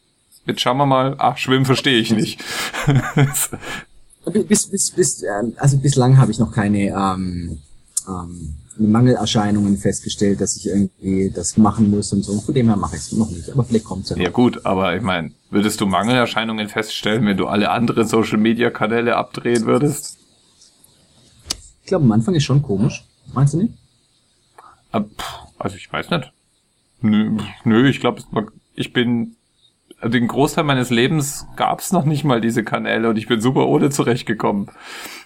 [0.46, 2.42] jetzt schauen wir mal, ach, schwimmen verstehe ich nicht.
[4.26, 7.60] Bis, bis, bis, ähm, also bislang habe ich noch keine ähm,
[8.08, 12.40] ähm, Mangelerscheinungen festgestellt, dass ich irgendwie das machen muss und so.
[12.40, 13.50] Von dem her mache ich es noch nicht.
[13.52, 14.24] Aber vielleicht kommt es ja noch.
[14.24, 19.66] Ja gut, aber ich meine, würdest du Mangelerscheinungen feststellen, wenn du alle anderen Social-Media-Kanäle abdrehen
[19.66, 20.18] würdest?
[21.82, 23.04] Ich glaube, am Anfang ist schon komisch.
[23.34, 23.74] Meinst du nicht?
[24.92, 25.04] Ah,
[25.60, 26.32] Also ich weiß nicht.
[27.02, 28.24] Nö, nö ich glaube,
[28.76, 29.36] ich bin
[30.06, 33.90] den Großteil meines Lebens gab's noch nicht mal diese Kanäle und ich bin super ohne
[33.90, 34.68] zurechtgekommen.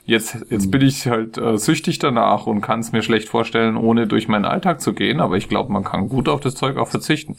[0.06, 4.08] Jetzt, jetzt bin ich halt äh, süchtig danach und kann es mir schlecht vorstellen, ohne
[4.08, 6.88] durch meinen Alltag zu gehen, aber ich glaube, man kann gut auf das Zeug auch
[6.88, 7.38] verzichten.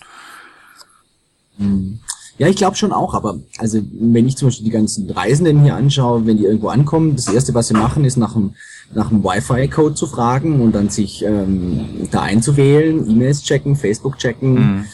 [2.39, 5.75] Ja, ich glaube schon auch, aber also wenn ich zum Beispiel die ganzen Reisenden hier
[5.75, 8.55] anschaue, wenn die irgendwo ankommen, das erste, was sie machen, ist nach dem,
[8.95, 14.55] nach dem Wi-Fi-Code zu fragen und dann sich ähm, da einzuwählen, E-Mails checken, Facebook checken,
[14.55, 14.85] Mhm.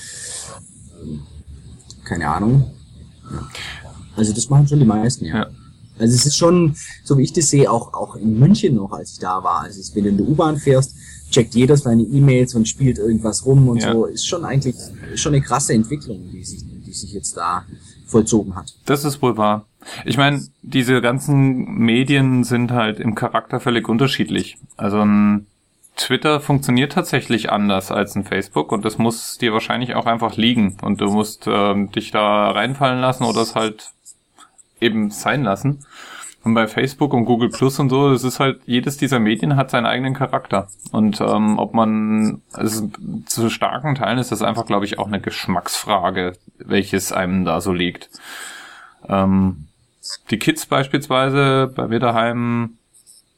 [2.05, 2.71] Keine Ahnung.
[3.31, 3.49] Ja.
[4.17, 5.37] Also das machen schon die meisten, ja.
[5.39, 5.47] Ja.
[5.99, 6.75] Also es ist schon,
[7.05, 9.61] so wie ich das sehe, auch, auch in München noch, als ich da war.
[9.63, 10.97] Also wenn du in der U-Bahn fährst,
[11.31, 13.93] checkt jeder seine E-Mails und spielt irgendwas rum und Ja.
[13.93, 14.07] so.
[14.07, 14.75] Ist schon eigentlich
[15.15, 17.65] schon eine krasse Entwicklung, die sich, die sich jetzt da
[18.07, 18.75] vollzogen hat.
[18.87, 19.67] Das ist wohl wahr.
[20.05, 24.57] Ich meine, diese ganzen Medien sind halt im Charakter völlig unterschiedlich.
[24.77, 25.47] Also ein
[25.97, 30.77] Twitter funktioniert tatsächlich anders als ein Facebook und das muss dir wahrscheinlich auch einfach liegen
[30.83, 33.93] und du musst ähm, dich da reinfallen lassen oder es halt
[34.81, 35.85] eben sein lassen.
[36.45, 39.71] Und bei Facebook und Google Plus und so, es ist halt, jedes dieser Medien hat
[39.71, 40.69] seinen eigenen Charakter.
[40.93, 42.91] Und ähm, ob man, also
[43.25, 47.73] zu starken Teilen ist das einfach, glaube ich, auch eine Geschmacksfrage, welches einem da so
[47.73, 48.11] liegt.
[49.09, 49.69] Ähm,
[50.31, 52.77] die Kids beispielsweise bei mir daheim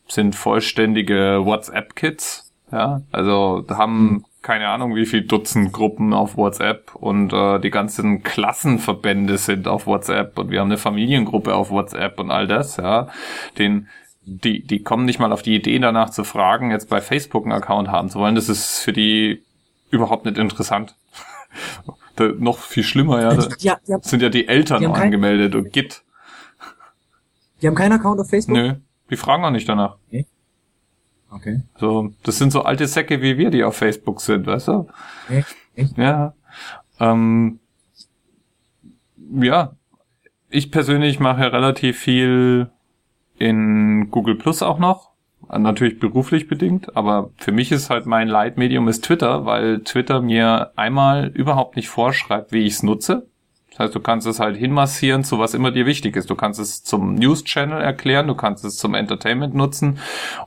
[0.09, 2.45] sind vollständige WhatsApp-Kids.
[2.73, 8.23] Ja, also haben keine Ahnung, wie viel Dutzend Gruppen auf WhatsApp und äh, die ganzen
[8.23, 13.09] Klassenverbände sind auf WhatsApp und wir haben eine Familiengruppe auf WhatsApp und all das, ja.
[13.59, 13.89] Den
[14.27, 17.53] die, die kommen nicht mal auf die Idee danach zu fragen, jetzt bei Facebook einen
[17.53, 18.35] Account haben zu wollen.
[18.35, 19.45] Das ist für die
[19.91, 20.97] überhaupt nicht interessant.
[22.17, 23.35] da, noch viel schlimmer, ja.
[23.35, 26.03] Da Ja, die haben, sind ja die Eltern Die angemeldet und Git.
[27.62, 28.57] die haben keinen Account auf Facebook?
[28.57, 28.75] Nö,
[29.11, 29.97] die fragen auch nicht danach.
[30.09, 30.27] Okay.
[31.78, 34.89] So, das sind so alte Säcke wie wir, die auf Facebook sind, weißt du?
[35.28, 35.57] Echt?
[35.74, 35.99] Echt?
[35.99, 36.34] Ja.
[37.01, 37.61] Ähm,
[39.41, 39.72] ja.
[40.49, 42.70] Ich persönlich mache relativ viel
[43.39, 45.11] in Google Plus auch noch.
[45.49, 50.72] Natürlich beruflich bedingt, aber für mich ist halt mein Leitmedium ist Twitter, weil Twitter mir
[50.74, 53.28] einmal überhaupt nicht vorschreibt, wie ich es nutze.
[53.77, 56.31] Das heißt, du kannst es halt hinmassieren zu was immer dir wichtig ist.
[56.31, 59.99] Du kannst es zum News-Channel erklären, du kannst es zum Entertainment nutzen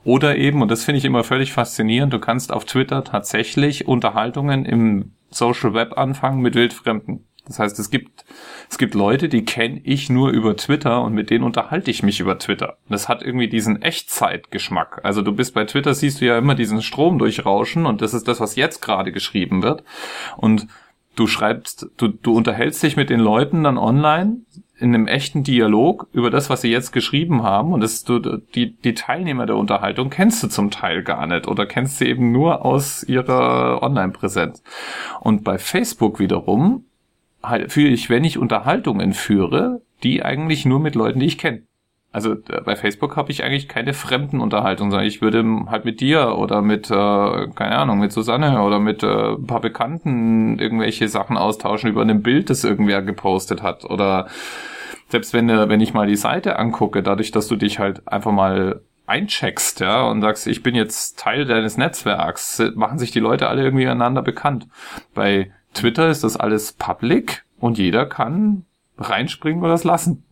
[0.02, 4.64] oder eben, und das finde ich immer völlig faszinierend, du kannst auf Twitter tatsächlich Unterhaltungen
[4.64, 7.24] im Social Web anfangen mit Wildfremden.
[7.46, 8.24] Das heißt, es gibt,
[8.68, 12.18] es gibt Leute, die kenne ich nur über Twitter und mit denen unterhalte ich mich
[12.18, 12.78] über Twitter.
[12.88, 15.00] Das hat irgendwie diesen Echtzeitgeschmack.
[15.04, 18.26] Also du bist bei Twitter, siehst du ja immer diesen Strom durchrauschen und das ist
[18.26, 19.84] das, was jetzt gerade geschrieben wird.
[20.36, 20.66] Und
[21.16, 24.38] du schreibst, du, du unterhältst dich mit den Leuten dann online
[24.78, 28.76] in einem echten Dialog über das, was sie jetzt geschrieben haben und das, du, die,
[28.76, 32.64] die Teilnehmer der Unterhaltung kennst du zum Teil gar nicht oder kennst sie eben nur
[32.64, 34.62] aus ihrer Online-Präsenz.
[35.20, 36.86] Und bei Facebook wiederum
[37.42, 41.62] halt, führe ich, wenn ich Unterhaltungen führe, die eigentlich nur mit Leuten, die ich kenne.
[42.12, 46.00] Also äh, bei Facebook habe ich eigentlich keine fremden Unterhaltungen, sondern ich würde halt mit
[46.00, 46.94] dir oder mit, äh,
[47.54, 52.22] keine Ahnung, mit Susanne oder mit äh, ein paar Bekannten irgendwelche Sachen austauschen über ein
[52.22, 53.84] Bild, das irgendwer gepostet hat.
[53.84, 54.26] Oder
[55.08, 58.32] selbst wenn, äh, wenn ich mal die Seite angucke, dadurch, dass du dich halt einfach
[58.32, 63.20] mal eincheckst, ja, und sagst, ich bin jetzt Teil deines Netzwerks, äh, machen sich die
[63.20, 64.68] Leute alle irgendwie einander bekannt.
[65.14, 68.64] Bei Twitter ist das alles public und jeder kann
[68.98, 70.24] reinspringen oder es lassen.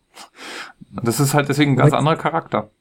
[1.03, 2.71] Das ist halt deswegen ein ganz anderer Charakter.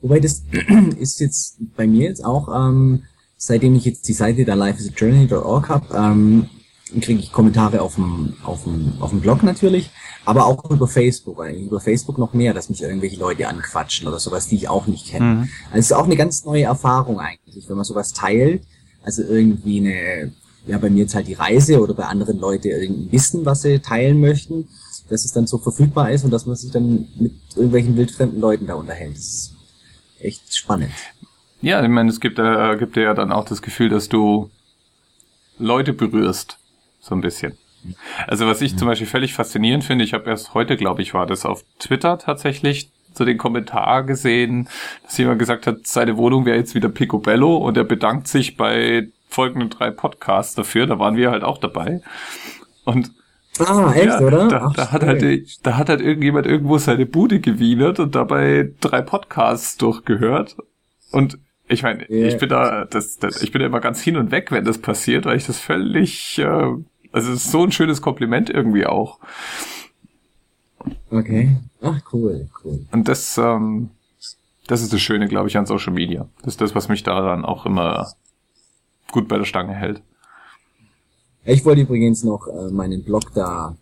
[0.00, 0.42] Wobei das
[0.98, 3.02] ist jetzt bei mir jetzt auch, ähm,
[3.36, 6.48] seitdem ich jetzt die Seite der lifeisajourney.org habe, ähm,
[7.00, 9.90] kriege ich Kommentare auf dem, auf, dem, auf dem Blog natürlich,
[10.24, 14.20] aber auch über Facebook, eigentlich über Facebook noch mehr, dass mich irgendwelche Leute anquatschen oder
[14.20, 15.24] sowas, die ich auch nicht kenne.
[15.24, 15.48] Mhm.
[15.66, 18.62] Also es ist auch eine ganz neue Erfahrung eigentlich, wenn man sowas teilt,
[19.02, 20.32] also irgendwie eine,
[20.66, 23.80] ja bei mir jetzt halt die Reise oder bei anderen Leute irgendein Wissen, was sie
[23.80, 24.68] teilen möchten,
[25.08, 28.66] dass es dann so verfügbar ist und dass man sich dann mit irgendwelchen wildfremden Leuten
[28.66, 29.16] da unterhält.
[29.16, 29.56] Das ist
[30.20, 30.92] echt spannend.
[31.62, 34.50] Ja, ich meine, es gibt, äh, gibt dir ja dann auch das Gefühl, dass du
[35.58, 36.58] Leute berührst.
[37.00, 37.56] So ein bisschen.
[38.26, 41.26] Also was ich zum Beispiel völlig faszinierend finde, ich habe erst heute, glaube ich, war
[41.26, 44.68] das auf Twitter tatsächlich so den Kommentar gesehen,
[45.04, 49.08] dass jemand gesagt hat, seine Wohnung wäre jetzt wieder Picobello und er bedankt sich bei
[49.28, 50.86] folgenden drei Podcasts dafür.
[50.86, 52.02] Da waren wir halt auch dabei.
[52.84, 53.12] Und
[53.60, 54.48] Ah, echt, ja, oder?
[54.48, 58.72] Da, Ach, da, hat halt, da hat halt irgendjemand irgendwo seine Bude gewienert und dabei
[58.80, 60.56] drei Podcasts durchgehört.
[61.12, 61.38] Und
[61.68, 62.26] ich meine, Ja.
[62.26, 64.78] ich bin da, das, das, ich bin da immer ganz hin und weg, wenn das
[64.78, 69.18] passiert, weil ich das völlig, äh, also es ist so ein schönes Kompliment irgendwie auch.
[71.10, 71.56] Okay.
[71.82, 72.86] Ach, cool, cool.
[72.92, 73.90] Und das, ähm,
[74.66, 76.28] das ist das Schöne, glaube ich, an Social Media.
[76.42, 78.08] Das ist das, was mich da dann auch immer
[79.12, 80.02] gut bei der Stange hält.
[81.46, 83.76] Ich wollte übrigens noch äh, meinen Blog da,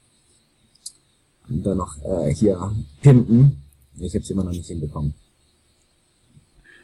[1.48, 3.62] da noch äh, hier pimpen.
[3.98, 5.14] Ich habe es immer noch nicht hinbekommen.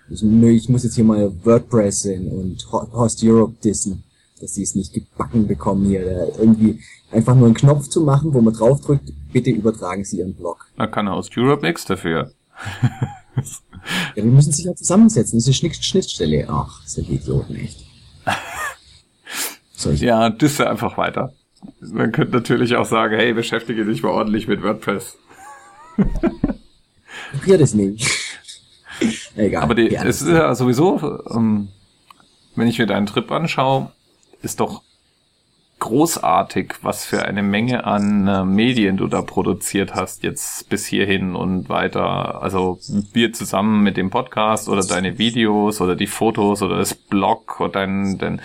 [0.08, 4.02] Ich, nö, ich muss jetzt hier mal WordPress und Ho- Host Europe dissen,
[4.40, 6.04] dass die es nicht gebacken bekommen hier.
[6.04, 10.34] Da irgendwie einfach nur einen Knopf zu machen, wo man draufdrückt, bitte übertragen Sie Ihren
[10.34, 10.66] Blog.
[10.76, 12.32] Da kann aus Europe nichts dafür.
[14.16, 16.46] Ja, wir müssen sich ja zusammensetzen, diese Schnitt Schnittstelle.
[16.48, 17.84] Ach, sind die Idioten echt.
[19.86, 21.32] Ich, Ja, disse einfach weiter.
[21.80, 25.18] Man könnte natürlich auch sagen, hey, beschäftige dich mal ordentlich mit WordPress.
[27.32, 28.08] probier das nicht.
[29.36, 29.62] Egal.
[29.62, 31.68] Aber die, es ist ja sowieso, ähm,
[32.54, 33.90] wenn ich mir deinen Trip anschaue,
[34.42, 34.82] ist doch
[35.78, 41.34] großartig, was für eine Menge an äh, Medien du da produziert hast, jetzt bis hierhin
[41.34, 42.42] und weiter.
[42.42, 42.78] Also
[43.12, 47.72] wir zusammen mit dem Podcast oder deine Videos oder die Fotos oder das Blog oder
[47.72, 48.42] dein, dein,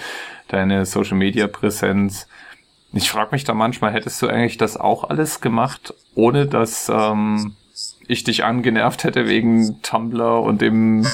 [0.47, 2.27] deine Social Media Präsenz.
[2.93, 7.55] Ich frage mich da manchmal, hättest du eigentlich das auch alles gemacht, ohne dass ähm,
[8.07, 11.05] ich dich angenervt hätte wegen Tumblr und dem,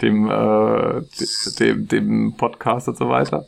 [0.00, 1.02] dem, äh,
[1.58, 3.44] dem, dem Podcast und so weiter?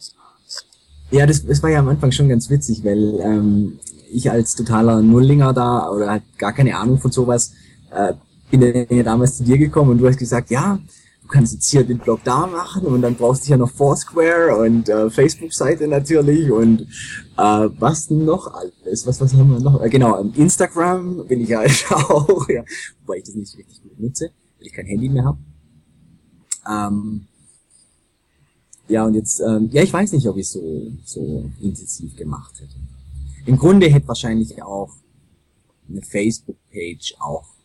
[1.10, 3.78] Ja, das, das war ja am Anfang schon ganz witzig, weil ähm,
[4.12, 7.54] ich als totaler Nullinger da oder halt gar keine Ahnung von sowas
[7.90, 8.12] äh,
[8.50, 10.78] bin ja damals zu dir gekommen und du hast gesagt, ja,
[11.28, 14.56] du kannst jetzt hier den Blog da machen und dann brauchst du ja noch Foursquare
[14.56, 16.82] und äh, Facebook-Seite natürlich und
[17.36, 19.06] äh, was noch alles?
[19.06, 19.82] Was, was haben wir noch?
[19.82, 22.64] Äh, genau, ähm, Instagram bin ich halt auch, ja,
[23.02, 24.30] wobei ich das nicht richtig gut nutze.
[24.58, 25.38] weil ich kein Handy mehr habe.
[26.66, 27.26] Ähm,
[28.88, 32.74] ja, und jetzt, ähm, ja, ich weiß nicht, ob ich so, so intensiv gemacht hätte.
[33.44, 34.94] Im Grunde hätte wahrscheinlich auch
[35.90, 37.57] eine Facebook-Page auch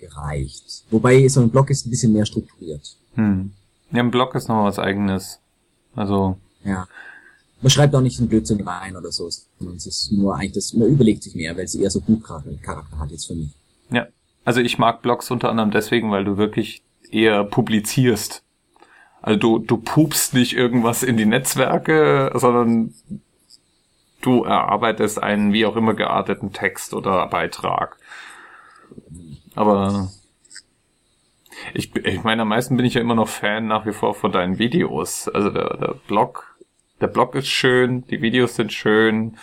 [0.00, 0.84] gereicht.
[0.90, 2.96] Wobei so ein Blog ist ein bisschen mehr strukturiert.
[3.14, 3.52] Hm.
[3.92, 5.40] Ja, ein Blog ist noch was eigenes.
[5.94, 6.36] Also.
[6.64, 6.86] Ja.
[7.62, 9.28] Man schreibt auch nicht einen Blödsinn rein oder so.
[9.58, 12.98] sondern Es ist nur eigentlich das, man überlegt sich mehr, weil es eher so Buchcharakter
[12.98, 13.50] hat jetzt für mich.
[13.90, 14.06] Ja.
[14.44, 18.42] Also ich mag Blogs unter anderem deswegen, weil du wirklich eher publizierst.
[19.22, 22.94] Also du, du pupst nicht irgendwas in die Netzwerke, sondern
[24.22, 27.98] du erarbeitest einen wie auch immer gearteten Text oder Beitrag.
[29.54, 30.10] Aber
[31.74, 34.32] ich, ich meine, am meisten bin ich ja immer noch Fan nach wie vor von
[34.32, 35.28] deinen Videos.
[35.28, 36.56] Also der, der Blog,
[37.00, 39.36] der Blog ist schön, die Videos sind schön.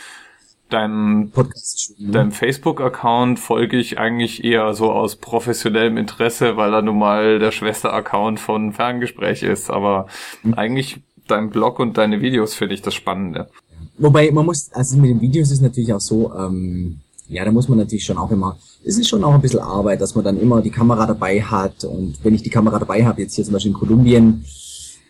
[0.70, 2.12] Deinem, ne?
[2.12, 7.51] deinem Facebook-Account folge ich eigentlich eher so aus professionellem Interesse, weil er nun mal der
[7.51, 9.70] Schwester-Account von Ferngespräch ist.
[9.70, 10.08] Aber
[10.43, 10.55] mhm.
[10.55, 13.49] eigentlich dein Blog und deine Videos finde ich das Spannende.
[13.97, 16.99] Wobei man muss, also mit den Videos ist natürlich auch so, ähm,
[17.30, 19.99] ja, da muss man natürlich schon auch immer, es ist schon auch ein bisschen Arbeit,
[20.01, 21.84] dass man dann immer die Kamera dabei hat.
[21.84, 24.45] Und wenn ich die Kamera dabei habe, jetzt hier zum Beispiel in Kolumbien,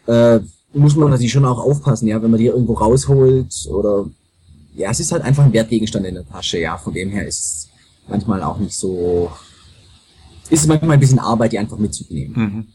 [0.07, 0.39] äh,
[0.73, 4.05] muss man natürlich schon auch aufpassen, ja, wenn man die irgendwo rausholt oder
[4.75, 6.77] ja, es ist halt einfach ein Wertgegenstand in der Tasche, ja.
[6.77, 7.69] Von dem her ist es
[8.07, 9.31] manchmal auch nicht so,
[10.49, 12.35] ist es manchmal ein bisschen Arbeit, die einfach mitzunehmen.
[12.35, 12.67] Mhm.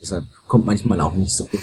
[0.00, 1.60] Deshalb kommt manchmal auch nicht so gut.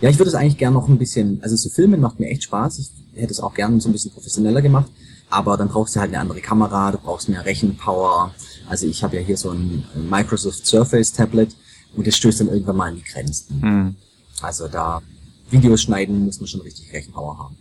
[0.00, 2.44] Ja, ich würde es eigentlich gern noch ein bisschen, also so Filmen macht mir echt
[2.44, 2.78] Spaß.
[2.78, 4.90] Ich hätte es auch gern so ein bisschen professioneller gemacht.
[5.34, 8.34] Aber dann brauchst du halt eine andere Kamera, du brauchst mehr Rechenpower.
[8.68, 11.56] Also ich habe ja hier so ein Microsoft Surface Tablet
[11.96, 13.60] und das stößt dann irgendwann mal an die Grenzen.
[13.60, 13.96] Mhm.
[14.42, 15.02] Also da
[15.50, 17.56] Videos schneiden muss man schon richtig Rechenpower haben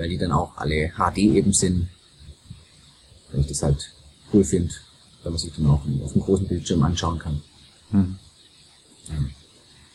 [0.00, 1.88] weil die dann auch alle HD eben sind.
[3.30, 3.92] Weil ich das halt
[4.32, 4.72] cool finde,
[5.22, 7.42] weil man sich dann auch auf einem großen Bildschirm anschauen kann.
[7.90, 8.16] Hm.
[9.08, 9.14] Ja.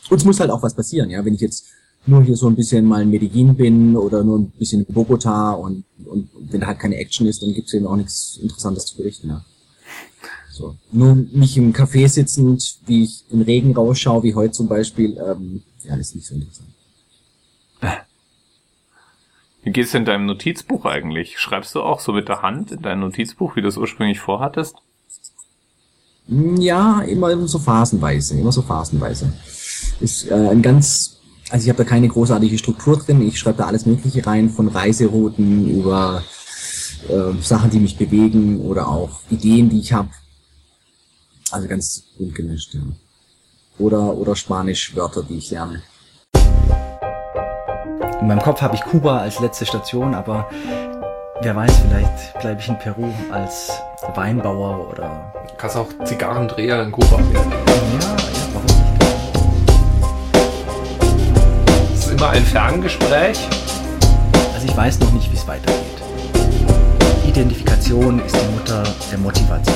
[0.10, 1.26] Und es muss halt auch was passieren, ja.
[1.26, 1.66] Wenn ich jetzt
[2.08, 5.54] nur hier so ein bisschen mal in Medellin bin oder nur ein bisschen in Bogota
[5.54, 8.86] und, und wenn da halt keine Action ist, dann gibt es eben auch nichts Interessantes
[8.86, 9.44] zu berichten, ja.
[10.52, 10.76] So.
[10.92, 15.64] Nur mich im Café sitzend, wie ich im Regen rausschaue, wie heute zum Beispiel, ähm,
[15.84, 16.70] ja, das ist nicht so interessant.
[19.64, 21.40] Wie geht's in deinem Notizbuch eigentlich?
[21.40, 24.76] Schreibst du auch so mit der Hand in dein Notizbuch, wie du es ursprünglich vorhattest?
[26.28, 29.34] Ja, immer so phasenweise, immer so phasenweise.
[30.00, 31.15] Ist äh, ein ganz,
[31.50, 33.22] also ich habe da keine großartige Struktur drin.
[33.22, 36.24] Ich schreibe da alles Mögliche rein, von Reiserouten über
[37.08, 40.10] äh, Sachen, die mich bewegen oder auch Ideen, die ich habe.
[41.52, 42.82] Also ganz bunt gemischt, ja.
[43.78, 45.84] Oder, oder Spanisch-Wörter, die ich lerne.
[48.22, 50.50] In meinem Kopf habe ich Kuba als letzte Station, aber
[51.42, 53.72] wer weiß, vielleicht bleibe ich in Peru als
[54.16, 55.34] Weinbauer oder.
[55.48, 57.52] Du kannst auch Zigarrendreher in Kuba werden.
[58.02, 58.35] Ja,
[62.26, 63.38] immer ein Ferngespräch.
[64.54, 65.76] Also ich weiß noch nicht, wie es weitergeht.
[67.28, 69.76] Identifikation ist die Mutter der Motivation.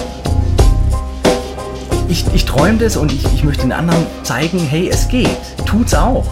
[2.08, 5.30] Ich, ich träume das und ich, ich möchte den anderen zeigen, hey, es geht.
[5.66, 6.26] Tut's auch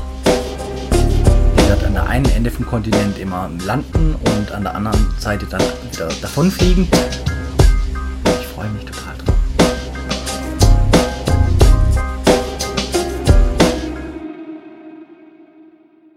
[1.67, 5.61] wird an der einen Ende vom Kontinent immer landen und an der anderen Seite dann
[5.91, 6.87] wieder davonfliegen.
[8.39, 9.16] Ich freue mich total.